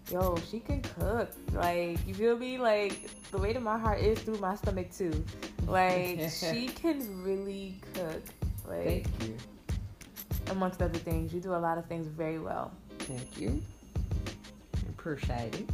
[0.09, 1.29] yo, she can cook.
[1.53, 2.57] Like, you feel me?
[2.57, 5.23] Like, the weight of my heart is through my stomach too.
[5.67, 8.21] Like, she can really cook.
[8.67, 9.35] Like, thank you,
[10.51, 12.71] amongst other things, you do a lot of things very well.
[12.99, 13.61] thank you.
[14.89, 15.65] Appreciate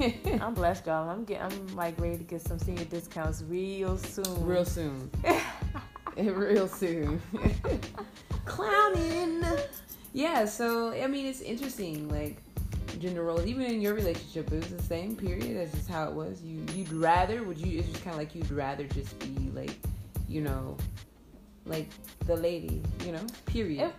[0.00, 0.40] it.
[0.42, 1.08] I'm blessed, y'all.
[1.08, 4.46] I'm getting, I'm like ready to get some senior discounts real soon.
[4.46, 5.10] Real soon.
[6.16, 7.20] Real soon.
[8.46, 9.44] Clowning.
[10.14, 12.38] Yeah, so I mean it's interesting, like
[12.98, 16.14] gender roles, even in your relationship, it was the same period as just how it
[16.14, 16.40] was.
[16.42, 19.76] You you'd rather would you it's just kinda like you'd rather just be like,
[20.26, 20.78] you know,
[21.66, 21.88] like
[22.26, 23.92] the lady, you know, period.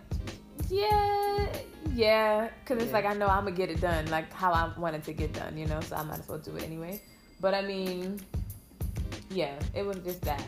[0.69, 1.47] Yeah,
[1.93, 5.03] yeah, because it's like I know I'm gonna get it done, like how I wanted
[5.06, 5.80] to get done, you know.
[5.82, 7.01] So I might as well do it anyway.
[7.39, 8.19] But I mean,
[9.30, 10.43] yeah, it was just that.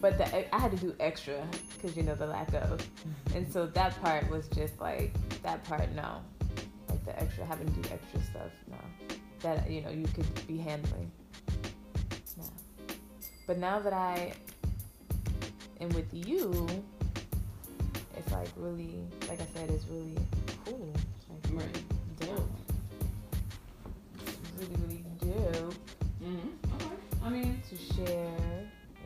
[0.00, 3.36] But the, I had to do extra because you know the lack of, mm-hmm.
[3.36, 5.12] and so that part was just like
[5.42, 5.90] that part.
[5.94, 6.20] No,
[6.88, 8.52] like the extra having to do extra stuff.
[8.70, 8.76] No,
[9.40, 11.10] that you know you could be handling.
[12.36, 12.44] No,
[13.46, 14.32] but now that I
[15.80, 16.66] am with you,
[18.16, 18.94] it's like really,
[19.28, 20.16] like I said, it's really
[20.64, 20.92] cool.
[21.30, 21.82] Like Right.
[22.20, 22.50] dope.
[24.26, 25.74] It's really, really dope
[26.22, 26.74] Mm-hmm.
[26.74, 26.94] Okay.
[27.24, 28.34] I mean, to share,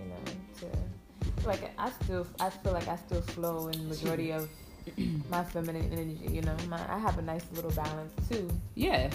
[0.01, 0.17] you know,
[0.61, 4.49] to like I still I feel like I still flow in majority of
[5.31, 6.57] my feminine energy, you know.
[6.69, 8.49] My I have a nice little balance too.
[8.75, 9.11] yeah.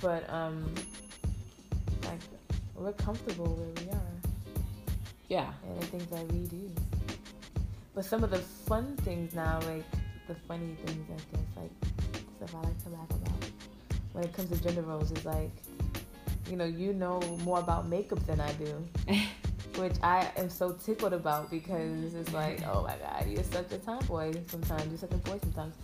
[0.00, 0.72] But um
[2.04, 2.20] like
[2.76, 4.12] we're comfortable where we are
[5.28, 5.50] Yeah.
[5.66, 6.70] and the things that we do.
[7.94, 9.84] But some of the fun things now, like
[10.28, 11.70] the funny things I guess like
[12.36, 13.50] stuff I like to laugh about
[14.12, 15.50] when it comes to gender roles is like
[16.48, 18.88] you know you know more about makeup than I do.
[19.76, 23.78] Which I am so tickled about because it's like, oh my god, you're such a
[23.78, 25.74] tomboy sometimes, you're such a boy sometimes.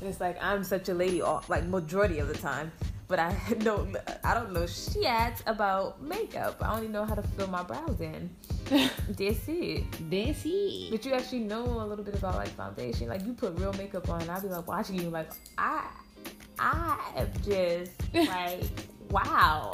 [0.00, 2.72] And it's like I'm such a lady all like majority of the time.
[3.08, 6.56] But I don't I don't know shit about makeup.
[6.60, 8.30] I only know how to fill my brows in.
[8.68, 9.84] That's it.
[10.10, 10.90] That's it.
[10.90, 13.08] But you actually know a little bit about like foundation.
[13.08, 15.86] Like you put real makeup on, I'll be like watching you like I
[16.58, 18.64] I am just like
[19.10, 19.70] wow.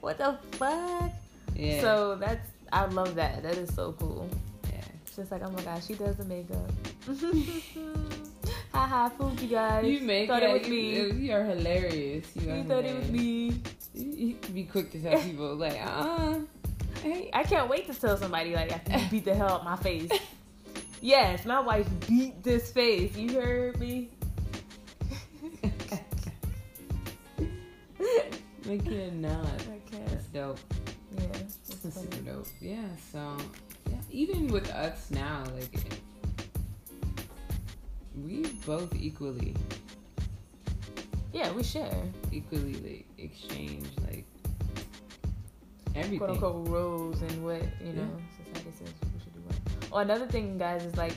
[0.00, 1.10] what the fuck?
[1.56, 1.80] Yeah.
[1.80, 3.42] So that's I love that.
[3.42, 4.28] That is so cool.
[4.64, 4.80] yeah.
[5.02, 6.70] It's just like oh my gosh, she does the makeup.
[8.78, 9.84] Haha, fooled you guys.
[9.84, 10.94] You make thought it, it was me.
[10.94, 12.30] You, you are hilarious.
[12.36, 13.60] You, are You thought it was me.
[13.92, 16.38] You, you be quick to tell people like, uh,
[17.02, 19.76] hey, I can't wait to tell somebody like after you beat the hell out my
[19.76, 20.10] face.
[21.00, 23.16] Yes, my wife beat this face.
[23.16, 24.10] You heard me?
[28.68, 29.46] I cannot.
[29.46, 30.08] I can't.
[30.08, 30.58] That's dope.
[31.16, 31.24] Yeah.
[31.38, 32.48] it's That's super dope.
[32.60, 32.82] Yeah.
[33.12, 33.36] So,
[33.88, 36.00] yeah, even with us now, like,
[38.24, 39.54] we both equally,
[41.32, 42.02] Yeah, we share.
[42.32, 44.24] equally like exchange like
[45.94, 46.18] everything.
[46.18, 49.40] quote unquote rules and what you know society says we should do.
[49.46, 49.56] What.
[49.92, 51.14] Oh, another thing, guys, is like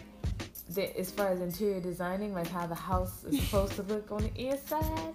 [0.69, 4.23] the, as far as interior designing, like how the house is supposed to look on
[4.23, 5.13] the inside.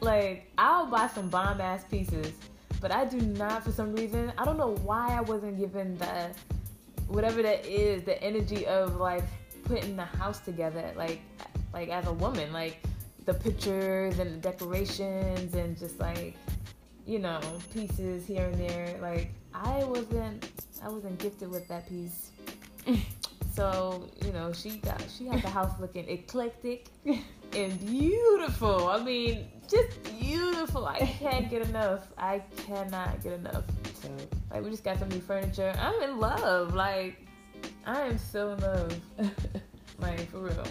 [0.00, 2.32] Like I'll buy some bomb ass pieces,
[2.80, 4.32] but I do not for some reason.
[4.38, 6.30] I don't know why I wasn't given the
[7.08, 9.24] whatever that is, the energy of like
[9.64, 11.20] putting the house together, like
[11.72, 12.82] like as a woman, like
[13.24, 16.36] the pictures and the decorations and just like
[17.06, 17.40] you know
[17.72, 18.96] pieces here and there.
[19.00, 20.50] Like I wasn't
[20.82, 22.30] I wasn't gifted with that piece.
[23.58, 26.86] So you know she got she had the house looking eclectic
[27.52, 28.86] and beautiful.
[28.86, 30.86] I mean, just beautiful.
[30.86, 32.06] I can't get enough.
[32.16, 33.64] I cannot get enough.
[34.00, 34.10] So,
[34.52, 35.74] Like we just got some new furniture.
[35.76, 36.72] I'm in love.
[36.74, 37.26] Like
[37.86, 39.00] I am so in love.
[40.00, 40.64] Like for real.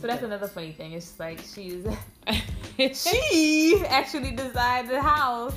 [0.00, 0.92] So that's another funny thing.
[0.92, 1.86] It's just like she's
[3.08, 5.56] she actually designed the house.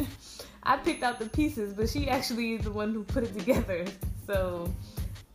[0.64, 3.86] I picked out the pieces, but she actually is the one who put it together.
[4.28, 4.72] So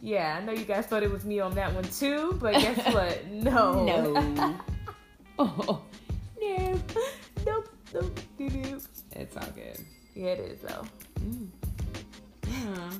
[0.01, 2.95] yeah, I know you guys thought it was me on that one too, but guess
[2.95, 3.27] what?
[3.27, 3.85] No.
[3.85, 4.57] no.
[5.39, 5.83] oh,
[6.41, 6.81] no.
[7.45, 7.69] nope.
[7.93, 8.21] Nope.
[8.39, 8.83] Nope.
[9.13, 9.79] It's all good.
[10.15, 10.85] Yeah, it is though.
[11.21, 11.49] Mm.
[12.47, 12.91] Yeah.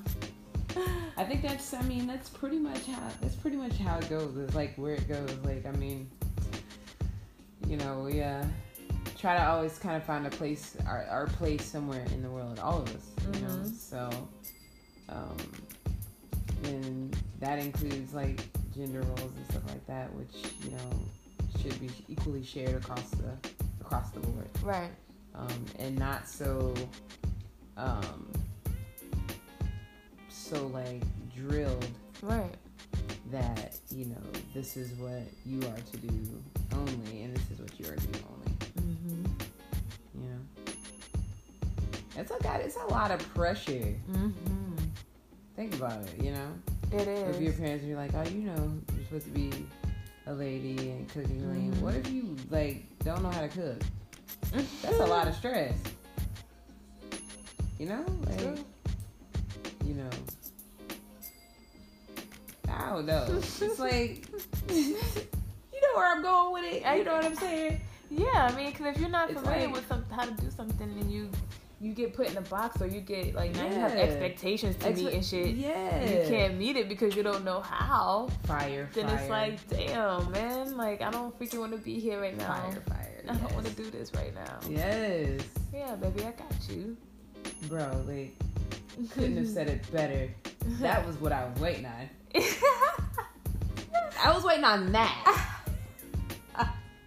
[1.17, 1.73] I think that's.
[1.73, 2.99] I mean, that's pretty much how.
[3.21, 4.35] That's pretty much how it goes.
[4.37, 5.31] It's like where it goes.
[5.43, 6.09] Like I mean,
[7.67, 8.43] you know, we uh
[9.17, 12.59] try to always kind of find a place, our our place somewhere in the world.
[12.59, 13.47] All of us, you know.
[13.47, 13.73] Mhm.
[13.73, 14.09] So,
[15.09, 15.37] um,
[16.65, 18.41] and that includes like
[18.75, 20.99] gender roles and stuff like that, which you know
[21.61, 23.37] should be equally shared across the
[23.81, 24.89] across the board Right.
[25.35, 26.73] um, and not so
[27.77, 28.27] um,
[30.49, 31.01] so like
[31.35, 31.85] drilled
[32.21, 32.53] Right.
[33.31, 34.21] that you know
[34.53, 36.41] this is what you are to do
[36.73, 39.25] only and this is what you are to do only Mm-hmm.
[40.21, 40.71] you know
[42.17, 44.75] it's a got it's a lot of pressure Mm-hmm.
[45.55, 46.47] think about it you know
[46.91, 49.51] it is if your parents are like oh you know you're supposed to be
[50.27, 51.81] a lady and cooking Mhm.
[51.81, 53.81] what if you like don't know how to cook
[54.81, 55.73] that's a lot of stress
[57.79, 58.57] you know like.
[59.85, 60.09] You know,
[62.69, 63.25] I don't know.
[63.29, 64.25] It's like,
[64.69, 66.97] you know where I'm going with it.
[66.97, 67.79] You know what I'm saying?
[68.09, 70.49] Yeah, I mean, because if you're not It's familiar like- with some, how to do
[70.51, 71.29] something and you
[71.81, 74.91] you get put in a box or you get like now you have expectations to
[74.91, 75.55] meet and shit.
[75.55, 76.03] Yeah.
[76.05, 78.29] You can't meet it because you don't know how.
[78.45, 79.17] Fire, Then fire.
[79.17, 80.77] it's like, damn, man.
[80.77, 82.47] Like I don't freaking want to be here right now.
[82.47, 83.23] fire, fire.
[83.27, 84.57] I don't want to do this right now.
[84.69, 85.41] Yes,
[85.73, 86.95] Yeah, baby, I got you.
[87.67, 88.03] bro.
[88.07, 88.33] Like,
[89.13, 90.29] couldn't have said it better.
[90.79, 92.09] That was what I was waiting on.
[94.23, 95.51] I was waiting on that.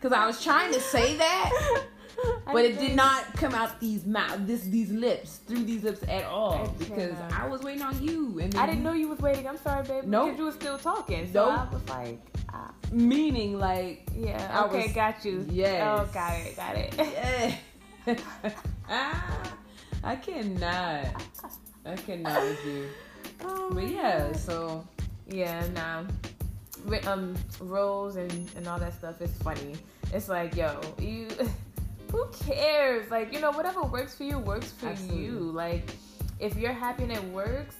[0.01, 1.83] Cause I was trying to say that,
[2.53, 6.23] but it did not come out these mouth, this these lips through these lips at
[6.25, 6.69] all.
[6.79, 7.17] Because.
[7.33, 9.49] I was waiting on you, and I didn't know you was waiting.
[9.49, 10.07] I'm sorry, baby.
[10.07, 10.27] Nope.
[10.27, 11.27] Because you were still talking.
[11.33, 11.59] So Nope.
[11.59, 12.21] I was like,
[12.53, 15.45] ah, meaning like yeah, I okay, was- got you.
[15.51, 16.01] Yeah.
[16.01, 17.59] Oh, got it, got it.
[18.07, 19.51] yeah.
[20.05, 21.07] I cannot.
[21.85, 22.87] I cannot with you.
[23.41, 24.85] Oh, But yeah, so
[25.29, 26.03] Yeah, nah.
[27.07, 29.77] Um, roles and, and all that stuff is funny.
[30.13, 31.29] It's like, yo, you,
[32.13, 33.11] who cares?
[33.11, 35.25] Like, you know, whatever works for you works for Absolutely.
[35.25, 35.33] you.
[35.53, 35.91] Like,
[36.41, 37.77] if you're happy and it works,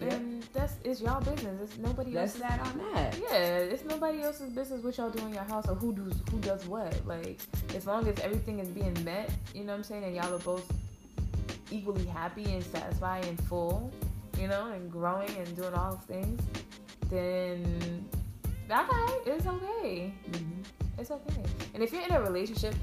[0.00, 1.60] then that's it's y'all business.
[1.62, 2.56] It's nobody That's else's.
[2.58, 3.18] that on that.
[3.18, 6.38] Yeah, it's nobody else's business what y'all do in your house or who does who
[6.38, 6.94] does what.
[7.06, 7.40] Like
[7.74, 10.38] as long as everything is being met, you know what I'm saying, and y'all are
[10.38, 10.70] both
[11.70, 13.92] equally happy and satisfied and full,
[14.38, 16.40] you know, and growing and doing all those things,
[17.10, 18.06] then
[18.70, 20.12] okay, it's okay.
[20.30, 20.62] Mm-hmm.
[20.98, 21.42] It's okay.
[21.74, 22.74] And if you're in a relationship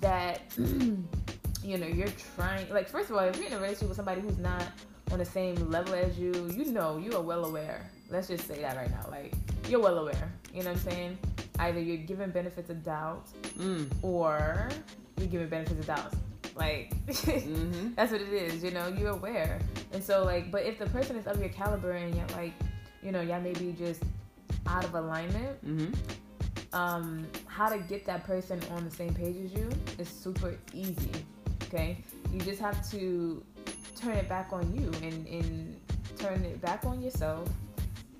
[0.00, 3.96] that you know you're trying, like first of all, if you're in a relationship with
[3.96, 4.64] somebody who's not
[5.12, 7.90] on the same level as you, you know you are well aware.
[8.10, 9.06] Let's just say that right now.
[9.10, 9.34] Like
[9.68, 10.32] you're well aware.
[10.52, 11.18] You know what I'm saying?
[11.58, 13.26] Either you're giving benefits of doubt
[13.58, 13.88] Mm.
[14.02, 14.68] or
[15.18, 16.12] you're giving benefits of doubt.
[16.54, 17.94] Like Mm-hmm.
[17.96, 19.58] that's what it is, you know, you're aware.
[19.92, 22.52] And so like but if the person is of your caliber and you're like,
[23.02, 24.02] you know, y'all maybe just
[24.66, 26.74] out of alignment, Mm-hmm.
[26.74, 31.10] um, how to get that person on the same page as you is super easy.
[31.64, 31.98] Okay,
[32.32, 33.42] you just have to
[33.96, 35.80] turn it back on you and, and
[36.18, 37.48] turn it back on yourself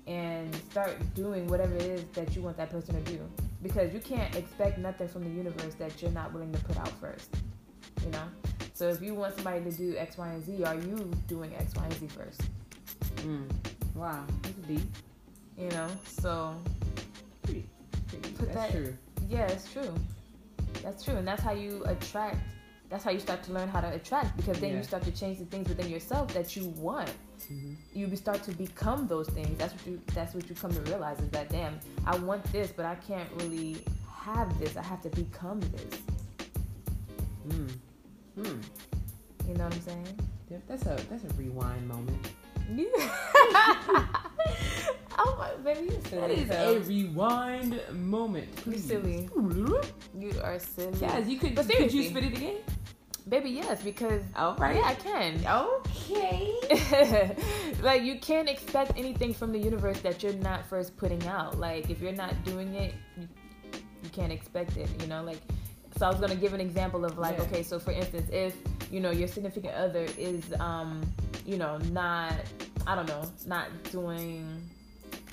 [0.07, 3.19] and start doing whatever it is that you want that person to do.
[3.63, 6.89] Because you can't expect nothing from the universe that you're not willing to put out
[6.99, 7.29] first.
[8.05, 8.23] You know?
[8.73, 11.73] So if you want somebody to do X, Y, and Z, are you doing X,
[11.75, 12.41] Y, and Z first?
[13.17, 13.47] Mm.
[13.95, 14.81] Wow, that's deep.
[15.57, 15.87] You know?
[16.07, 16.55] So
[17.43, 17.65] Pretty,
[18.07, 18.29] pretty.
[18.33, 18.97] Put that's that- true.
[19.29, 19.93] Yeah, it's true.
[20.83, 22.37] That's true, and that's how you attract.
[22.89, 24.77] That's how you start to learn how to attract because then Yeah.
[24.77, 27.09] you start to change the things within yourself that you want.
[27.51, 27.73] Mm-hmm.
[27.93, 29.57] You start to become those things.
[29.57, 30.01] That's what you.
[30.13, 33.29] That's what you come to realize is that damn, I want this, but I can't
[33.37, 34.77] really have this.
[34.77, 35.99] I have to become this.
[37.47, 37.71] Mm.
[38.37, 38.61] Mm.
[39.47, 40.19] You know what I'm saying?
[40.67, 42.27] That's a that's a rewind moment.
[45.17, 46.43] oh my baby, you silly.
[46.43, 48.47] That is a rewind moment.
[48.57, 48.85] You please.
[48.85, 49.29] silly.
[50.17, 50.97] You are silly.
[50.99, 51.55] Yes, you could.
[51.55, 52.57] But could you spit it again?
[53.27, 54.75] baby, yes, because All right.
[54.75, 55.45] yeah, I can.
[55.47, 57.35] Okay.
[57.81, 61.59] like you can't expect anything from the universe that you're not first putting out.
[61.59, 63.27] Like if you're not doing it, you,
[64.03, 64.89] you can't expect it.
[65.01, 65.39] You know, like
[65.97, 67.43] so I was gonna give an example of like, Yeah.
[67.45, 68.55] okay, so for instance, if
[68.91, 71.01] you know your significant other is um,
[71.45, 72.33] you know, not
[72.87, 74.61] I don't know, not doing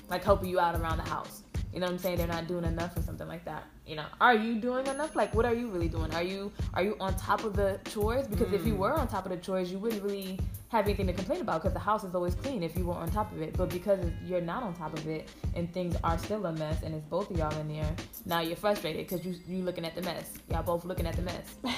[0.09, 1.42] like helping you out around the house.
[1.73, 2.17] You know what I'm saying?
[2.17, 3.63] They're not doing enough or something like that.
[3.87, 5.15] You know, are you doing enough?
[5.15, 6.13] Like, what are you really doing?
[6.13, 8.27] Are you are you on top of the chores?
[8.27, 8.77] Because if you Mm.
[8.77, 11.73] were on top of the chores, you wouldn't really have anything to complain about because
[11.73, 13.57] the house is always clean if you were on top of it.
[13.57, 16.93] But because you're not on top of it and things are still a mess and
[16.93, 20.01] it's both of y'all in there, now you're frustrated because you you looking at the
[20.03, 20.31] mess.
[20.51, 21.55] Y'all both looking at the mess.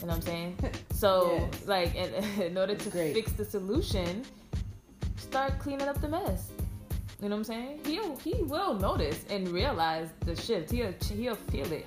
[0.00, 0.56] You know what I'm saying?
[0.92, 1.66] So Yes.
[1.66, 3.14] like, in, in order to Great.
[3.14, 4.24] fix the solution,
[5.16, 6.50] start cleaning up the mess.
[7.22, 7.80] You know what I'm saying?
[7.86, 10.70] He'll he will notice and realize the shift.
[10.70, 11.86] He'll he'll feel it.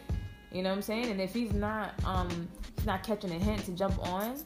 [0.52, 1.08] You know what I'm saying?
[1.12, 4.38] And if he's not um he's not catching a hint to jump on,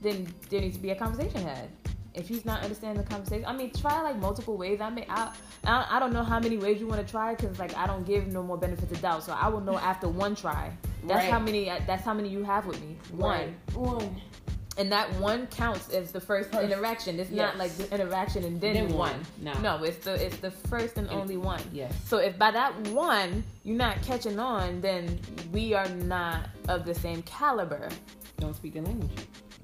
[0.00, 1.68] then there needs to be a conversation had.
[2.14, 4.80] If he's not understanding the conversation, I mean, try like multiple ways.
[4.80, 5.32] I mean, I
[5.64, 8.04] I, I don't know how many ways you want to try because like I don't
[8.06, 9.22] give no more benefits of doubt.
[9.22, 10.72] So I will know after one try.
[11.04, 11.30] That's Right.
[11.30, 11.66] how many.
[11.86, 12.96] That's how many you have with me.
[13.12, 14.20] One One.
[14.78, 17.18] And that one counts as the first interaction.
[17.18, 17.36] It's Yes.
[17.46, 19.10] not like the interaction and then, Then one.
[19.12, 19.26] one.
[19.40, 19.52] No.
[19.78, 21.60] no, it's the it's the first and And- only one.
[21.72, 21.92] Yes.
[22.06, 25.18] So if by that one you're not catching on, then
[25.52, 27.88] we are not of the same caliber.
[28.38, 29.10] Don't speak the language.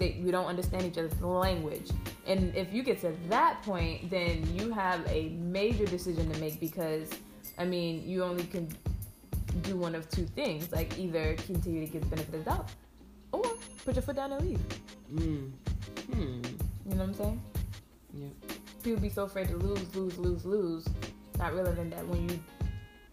[0.00, 1.88] That we don't understand each other's language.
[2.26, 6.58] And if you get to that point, then you have a major decision to make
[6.58, 7.08] because,
[7.58, 8.66] I mean, you only can
[9.62, 10.72] do one of two things.
[10.72, 12.68] Like either continue to give the benefit of the doubt,
[13.42, 14.60] or put your foot down and leave.
[15.14, 15.50] Mm.
[16.12, 16.42] Hmm.
[16.86, 17.42] You know what I'm saying?
[18.12, 18.28] Yeah.
[18.82, 20.86] people be so afraid to lose, lose, lose, lose,
[21.38, 22.38] not realizing that when you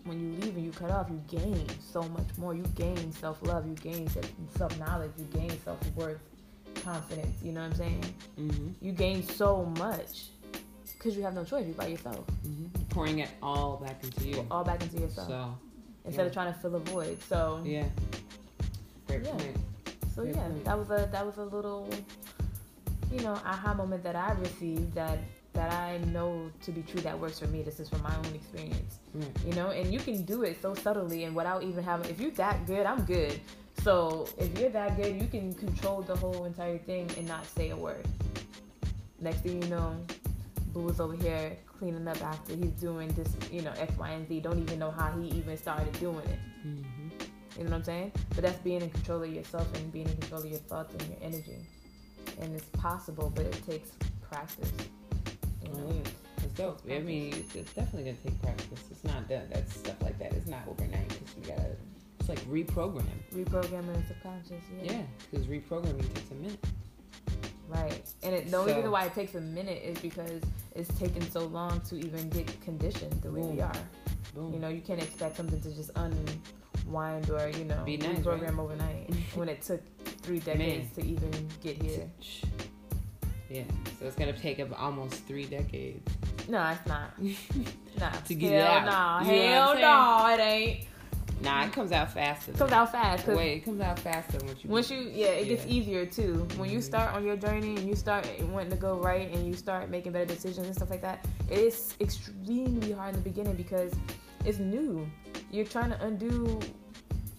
[0.03, 2.53] when you leave and you cut off, you gain so much more.
[2.55, 4.07] You gain self love, you gain
[4.57, 6.19] self knowledge, you gain self worth,
[6.83, 7.37] confidence.
[7.43, 8.05] You know what I'm saying?
[8.39, 8.67] Mm-hmm.
[8.85, 10.25] You gain so much
[10.97, 11.65] because you have no choice.
[11.65, 12.65] You're by yourself, Mm-hmm.
[12.89, 14.45] Pouring it all back into you.
[14.51, 15.55] all back into yourself So
[16.05, 17.21] instead of trying to fill a void.
[17.29, 17.85] So yeah.
[19.07, 19.31] Great Yeah.
[19.31, 19.57] point.
[20.15, 21.89] So yeah, that was a that was a little,
[23.11, 25.19] you know, aha moment that I received that
[25.53, 27.61] that I know to be true that works for me.
[27.61, 28.99] This is from my own experience.
[29.13, 29.27] Right.
[29.45, 32.31] you know and you can do it so subtly and without even having if you're
[32.31, 33.41] that good i'm good
[33.83, 37.71] so if you're that good you can control the whole entire thing and not say
[37.71, 38.07] a word
[39.19, 39.93] next thing you know
[40.67, 44.25] boo is over here cleaning up after he's doing this you know x y and
[44.29, 47.00] z don't even know how he even started doing it Mm-hmm.
[47.61, 50.17] You know what i'm saying but that's being in control of yourself and being in
[50.17, 51.57] control of your thoughts and your energy
[52.41, 53.91] and it's possible but it takes
[54.29, 54.71] practice
[55.63, 55.77] you know?
[55.77, 56.21] Mm-hmm.
[56.55, 56.81] Dope.
[56.89, 58.83] I mean, it's- definitely gonna take practice.
[58.91, 59.47] It's not done.
[59.53, 60.33] That's stuff like that.
[60.33, 61.75] It's not overnight because you gotta.
[62.19, 63.05] It's like reprogram.
[63.33, 66.65] reprogramming the subconscious yeah, Yeah, because reprogramming takes a minute.
[67.69, 68.01] Right.
[68.23, 70.41] And it, the only So- reason why it takes a minute is because
[70.75, 73.71] it's taken so long to even get conditioned the way we are.
[74.35, 74.53] Boom.
[74.53, 75.91] You know, you can't expect something to just
[76.91, 79.81] unwind or, you know, Be nice, reprogram overnight when it took
[80.21, 81.31] three decades to even
[81.63, 82.09] get here.
[83.49, 83.63] Yeah,
[83.99, 86.09] so it's gonna take up almost three decades.
[86.47, 87.11] No, it's not.
[87.99, 88.09] Nah.
[88.09, 89.23] To get Hell it out.
[89.25, 89.31] Nah.
[89.31, 90.85] You Hell no, it ain't.
[91.43, 92.51] Nah, it comes out faster.
[92.51, 93.25] It comes out fast.
[93.25, 94.69] 'cause Wait, it comes out faster once you.
[94.69, 95.73] Once you, yeah, it gets Yeah.
[95.73, 96.47] easier too.
[96.57, 96.83] When you Mhm.
[96.83, 100.13] start on your journey and you start wanting to go right and you start making
[100.13, 103.91] better decisions and stuff like that, it is extremely hard in the beginning because
[104.45, 105.05] it's new.
[105.51, 106.59] You're trying to undo,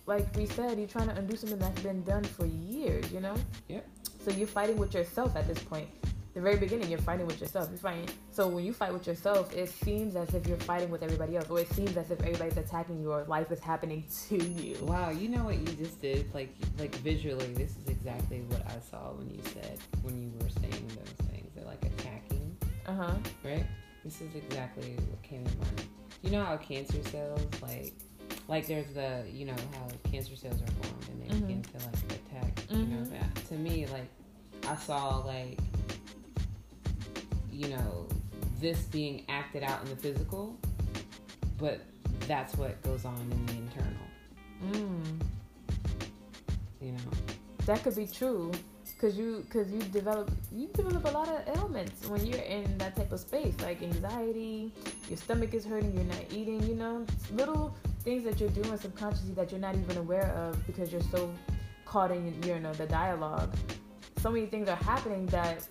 [0.06, 3.10] like we said, you're trying to undo something that's been done for years.
[3.12, 3.34] You know.
[3.68, 3.80] Yeah.
[4.24, 5.88] So you're fighting with yourself at this point.
[6.34, 7.68] The very beginning, you're fighting with yourself.
[7.70, 8.08] You're fighting.
[8.30, 11.50] So when you fight with yourself, it seems as if you're fighting with everybody else,
[11.50, 14.78] or it seems as if everybody's attacking you, or life is happening to you.
[14.82, 16.32] Wow, you know what you just did?
[16.32, 20.48] Like, like visually, this is exactly what I saw when you said when you were
[20.48, 21.50] saying those things.
[21.54, 23.14] They're like attacking, Uh huh.
[23.44, 23.66] right?
[24.02, 25.82] This is exactly what came to mind.
[26.22, 27.92] You know how cancer cells, like,
[28.48, 31.40] like there's the, you know how cancer cells are formed and they Mhm.
[31.46, 32.64] begin to like attack.
[32.70, 33.10] You know, Mhm.
[33.10, 34.08] that- to me, like,
[34.66, 35.58] I saw like,
[37.50, 38.06] you know,
[38.60, 40.56] this being acted out in the physical,
[41.58, 41.80] but
[42.28, 44.06] that's what goes on in the internal.
[44.72, 45.20] Mm.
[46.80, 46.98] You know.
[47.66, 48.50] That could be true,
[49.00, 52.96] cause you, cause you develop, you develop a lot of ailments when you're in that
[52.96, 54.72] type of space, like anxiety.
[55.08, 55.92] Your stomach is hurting.
[55.94, 56.62] You're not eating.
[56.62, 60.92] You know, little things that you're doing subconsciously that you're not even aware of because
[60.92, 61.32] you're so
[61.84, 63.54] caught in, you know, the dialogue.
[64.18, 65.66] So many things are happening that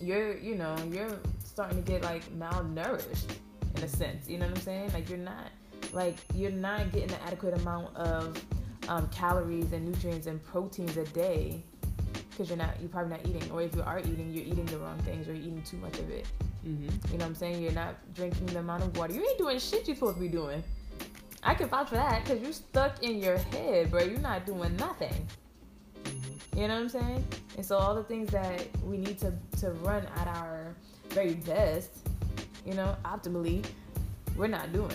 [0.00, 3.36] you're, you know, you're starting to get like malnourished
[3.76, 4.28] in a sense.
[4.28, 4.92] You know what I'm saying?
[4.92, 5.50] Like you're not,
[5.92, 8.42] like you're not getting the adequate amount of
[8.88, 11.62] um, calories and nutrients and proteins a day
[12.30, 14.78] because you're not you're probably not eating or if you are eating you're eating the
[14.78, 16.26] wrong things or you're eating too much of it
[16.66, 16.82] Mm-hmm.
[16.82, 19.58] you know what i'm saying you're not drinking the amount of water you ain't doing
[19.58, 20.62] shit you're supposed to be doing
[21.42, 24.74] i can vouch for that because you're stuck in your head bro you're not doing
[24.76, 25.26] nothing
[26.04, 26.58] Mm-hmm.
[26.60, 27.24] you know what i'm saying
[27.58, 30.74] and so all the things that we need to to run at our
[31.10, 31.90] very best
[32.64, 33.62] you know optimally
[34.34, 34.90] we're not doing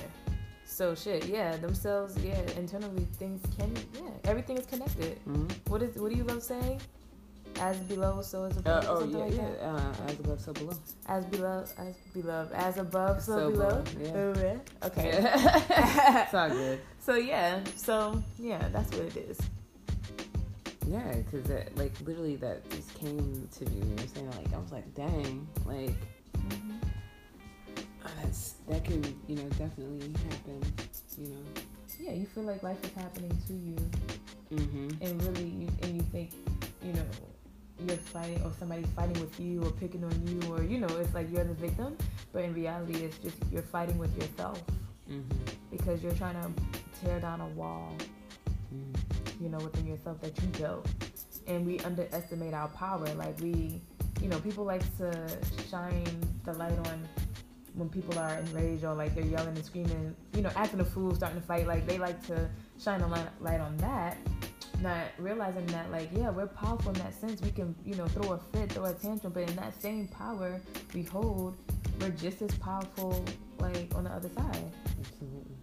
[0.65, 5.47] so shit yeah themselves yeah internally things can yeah everything is connected Mm-hmm.
[5.71, 6.81] what is what do you love saying?
[7.59, 8.83] As below, so is above.
[8.83, 9.47] Uh, oh yeah, like yeah.
[9.61, 10.73] Uh, as above, so below.
[11.07, 13.83] As below, as below, as above, so, So below.
[13.97, 14.87] below, yeah.
[14.87, 15.09] Okay.
[15.21, 16.23] Yeah.
[16.25, 16.79] it's all good.
[16.99, 19.39] so yeah, so yeah, that's what it is.
[20.87, 23.77] Yeah, because like literally that just came to me.
[23.87, 25.95] You were saying like I was like, dang, like
[28.03, 30.61] uh, that's that can you know definitely happen.
[31.17, 31.37] You know.
[31.99, 33.75] Yeah, you feel like life is happening to you,
[34.53, 34.89] Mm-hmm.
[35.01, 36.31] and really, you, and you think,
[36.83, 37.01] you know,
[37.87, 41.13] you're fighting, or somebody's fighting with you, or picking on you, or you know, it's
[41.13, 41.97] like you're the victim.
[42.33, 44.61] But in reality, it's just you're fighting with yourself
[45.09, 45.21] Mm-hmm.
[45.69, 46.49] because you're trying to
[47.05, 47.93] tear down a wall
[48.73, 49.43] Mm-hmm.
[49.43, 50.87] you know, within yourself that you built.
[51.47, 53.05] And we underestimate our power.
[53.13, 53.79] Like we,
[54.21, 55.11] you know, people like to
[55.69, 56.05] shine
[56.43, 57.07] the light on
[57.75, 61.13] when people are enraged or like they're yelling and screaming, you know, acting a fool,
[61.13, 61.67] starting to fight.
[61.67, 62.49] Like they like to
[62.79, 64.17] shine a light, light on that.
[64.81, 67.41] Not realizing that, like, yeah, we're powerful in that sense.
[67.41, 70.61] We can, you know, throw a fit, throw a tantrum, but in that same power
[70.93, 71.55] we hold,
[71.99, 73.23] we're just as powerful,
[73.59, 74.63] like, on the other side.
[74.99, 75.55] Absolutely.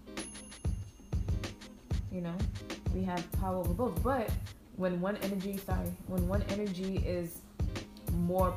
[2.11, 2.35] you know
[2.95, 4.29] we have power over both but
[4.77, 7.39] when one energy sorry when one energy is
[8.13, 8.55] more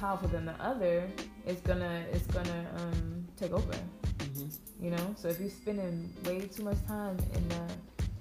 [0.00, 1.08] powerful than the other
[1.46, 3.74] it's gonna it's gonna um take over
[4.18, 4.84] Mm-hmm.
[4.84, 7.62] you know so if you're spending way too much time in the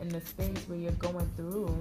[0.02, 1.80] in the space where you're going through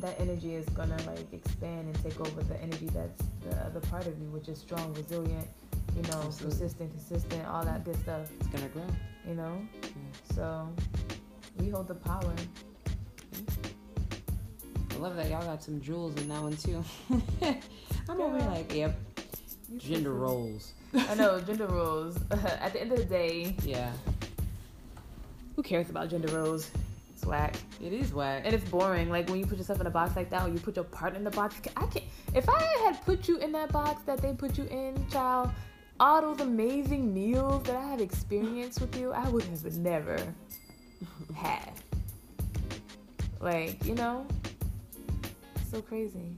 [0.00, 4.06] that energy is gonna like expand and take over the energy that's the other part
[4.06, 5.46] of you which is strong resilient
[5.96, 6.46] you know Absolutely.
[6.58, 8.86] persistent consistent all that good stuff It's gonna grow.
[9.28, 9.60] you know
[10.34, 10.68] so
[11.58, 12.34] we hold the power
[14.90, 16.82] I love that y'all got some jewels in that one too.
[18.08, 18.48] I'm over Girl.
[18.48, 18.96] like, yep,
[19.76, 20.72] gender roles.
[20.94, 22.16] I know gender roles.
[22.30, 23.90] At the end of the day, Yeah,
[25.56, 26.70] who cares about gender roles?
[27.14, 28.42] It's whack, it is whack.
[28.44, 29.08] and it's boring.
[29.08, 31.18] Like when you put yourself in a box like that, or you put your partner
[31.18, 31.56] in the box.
[31.76, 32.04] I can't.
[32.34, 35.50] If I had put you in that box that they put you in, child,
[36.00, 40.18] all those amazing meals that I have experienced with you, I would have never
[41.34, 41.72] had.
[43.40, 44.26] Like you know,
[45.70, 46.36] so crazy.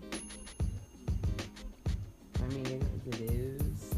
[2.42, 3.20] I mean, it is.
[3.20, 3.94] It is.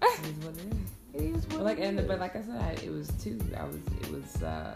[0.00, 1.01] I mean, It is what it is.
[1.14, 2.06] It is what But like, and is.
[2.06, 3.38] but like I said, it was too.
[3.56, 3.76] I was.
[4.02, 4.42] It was.
[4.42, 4.74] uh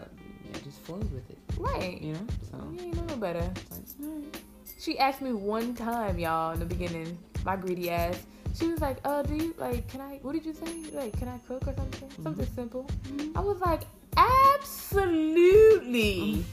[0.51, 1.37] Yeah, just flowed with it.
[1.57, 2.01] right.
[2.01, 2.25] You know.
[2.51, 3.41] So You know no better.
[3.71, 4.41] like, right.
[4.79, 8.21] She asked me one time, y'all, in the beginning, my greedy ass.
[8.57, 9.87] She was like, "Uh, do you like?
[9.89, 10.19] Can I?
[10.21, 10.85] What did you say?
[10.93, 12.09] Like, can I cook or something?
[12.23, 12.89] Something simple."
[13.35, 13.81] I was like,
[14.17, 16.43] "Absolutely."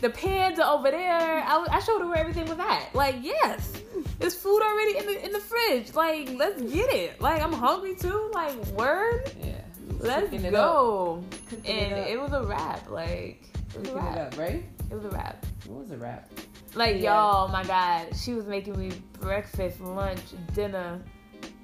[0.00, 1.42] The pans are over there.
[1.46, 2.94] I showed her where everything was at.
[2.94, 3.72] Like, yes,
[4.18, 5.94] there's food already in the in the fridge.
[5.94, 7.20] Like, let's get it.
[7.20, 8.30] Like, I'm hungry too.
[8.32, 9.30] Like, word.
[9.42, 9.52] Yeah.
[9.98, 11.24] Let's Cooking go.
[11.48, 12.88] Cooking And it it was a wrap.
[12.90, 13.42] Like,
[13.74, 14.32] it was a Cooking it wrap.
[14.32, 14.64] up, right?
[14.90, 15.46] It was a wrap.
[15.66, 16.30] What was a wrap?
[16.74, 17.14] Like Yeah.
[17.14, 20.20] y'all, my God, she was making me breakfast, lunch,
[20.54, 21.00] dinner,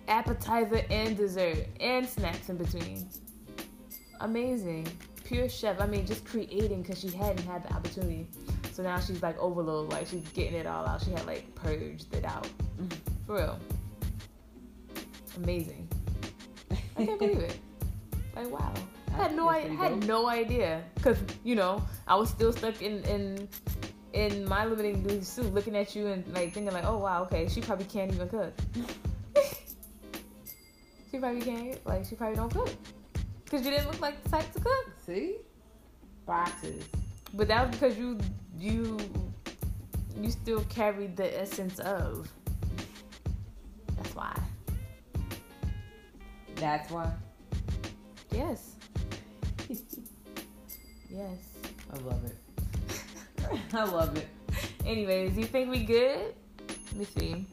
[0.09, 3.09] appetizer, and dessert, and snacks in between.
[4.20, 4.86] Amazing,
[5.31, 5.81] pure chef.
[5.81, 8.26] I mean, just creating because she hadn't had the opportunity.
[8.72, 11.03] So now she's like overload, like she's getting it all out.
[11.03, 12.49] She had like purged it out,
[13.26, 13.59] for real.
[15.37, 15.89] Amazing.
[16.97, 17.59] I can't believe it.
[18.37, 18.72] Like wow.
[19.12, 23.03] I had no I had no idea because you know I was still stuck in
[23.03, 23.49] in
[24.12, 27.49] in my limiting belief suit, looking at you and like thinking like, oh wow, okay,
[27.49, 28.55] she probably can't even cook.
[31.11, 32.70] she probably can't like she probably don't cook
[33.51, 34.86] because you didn't look like the type to cook.
[35.05, 35.38] See?
[36.24, 36.84] Boxes.
[37.34, 38.18] But that was because you
[38.57, 38.98] you
[40.16, 42.30] you still carried the essence of.
[43.96, 44.38] That's why.
[46.57, 47.11] That's why.
[48.32, 48.76] Yes.
[51.12, 51.38] Yes.
[51.92, 52.36] I love it.
[53.74, 54.28] I love it.
[54.86, 56.34] Anyways, you think we good?
[56.68, 57.46] Let me see.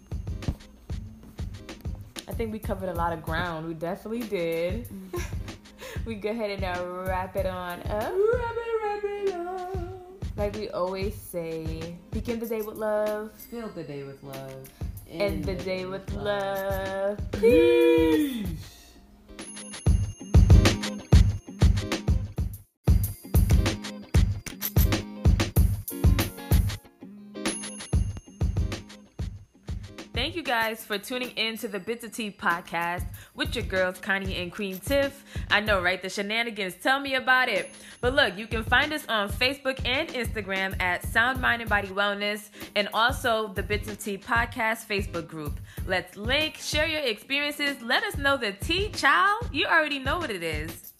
[2.27, 3.67] I think we covered a lot of ground.
[3.67, 4.87] We definitely did.
[4.89, 5.23] Mm.
[6.07, 8.13] We go ahead and uh, wrap it on up.
[10.37, 14.69] Like we always say, begin the day with love, Fill the day with love.
[15.09, 17.19] end the day with love.
[17.33, 18.45] Peace.
[18.47, 18.76] Thank
[30.47, 33.03] guys for tuning in to the Bits of Tea podcast
[33.35, 35.25] with your girls, Connie and Queen Tiff.
[35.51, 36.01] I know, right?
[36.01, 36.75] The shenanigans.
[36.75, 37.71] Tell me about it.
[37.99, 41.89] But look, you can find us on Facebook and Instagram at Sound Mind and Body
[41.89, 45.59] Wellness and also the Bits of Tea podcast Facebook group.
[45.85, 49.49] Let's link, share your experiences, let us know the tea, child.
[49.51, 50.96] You already know what it is.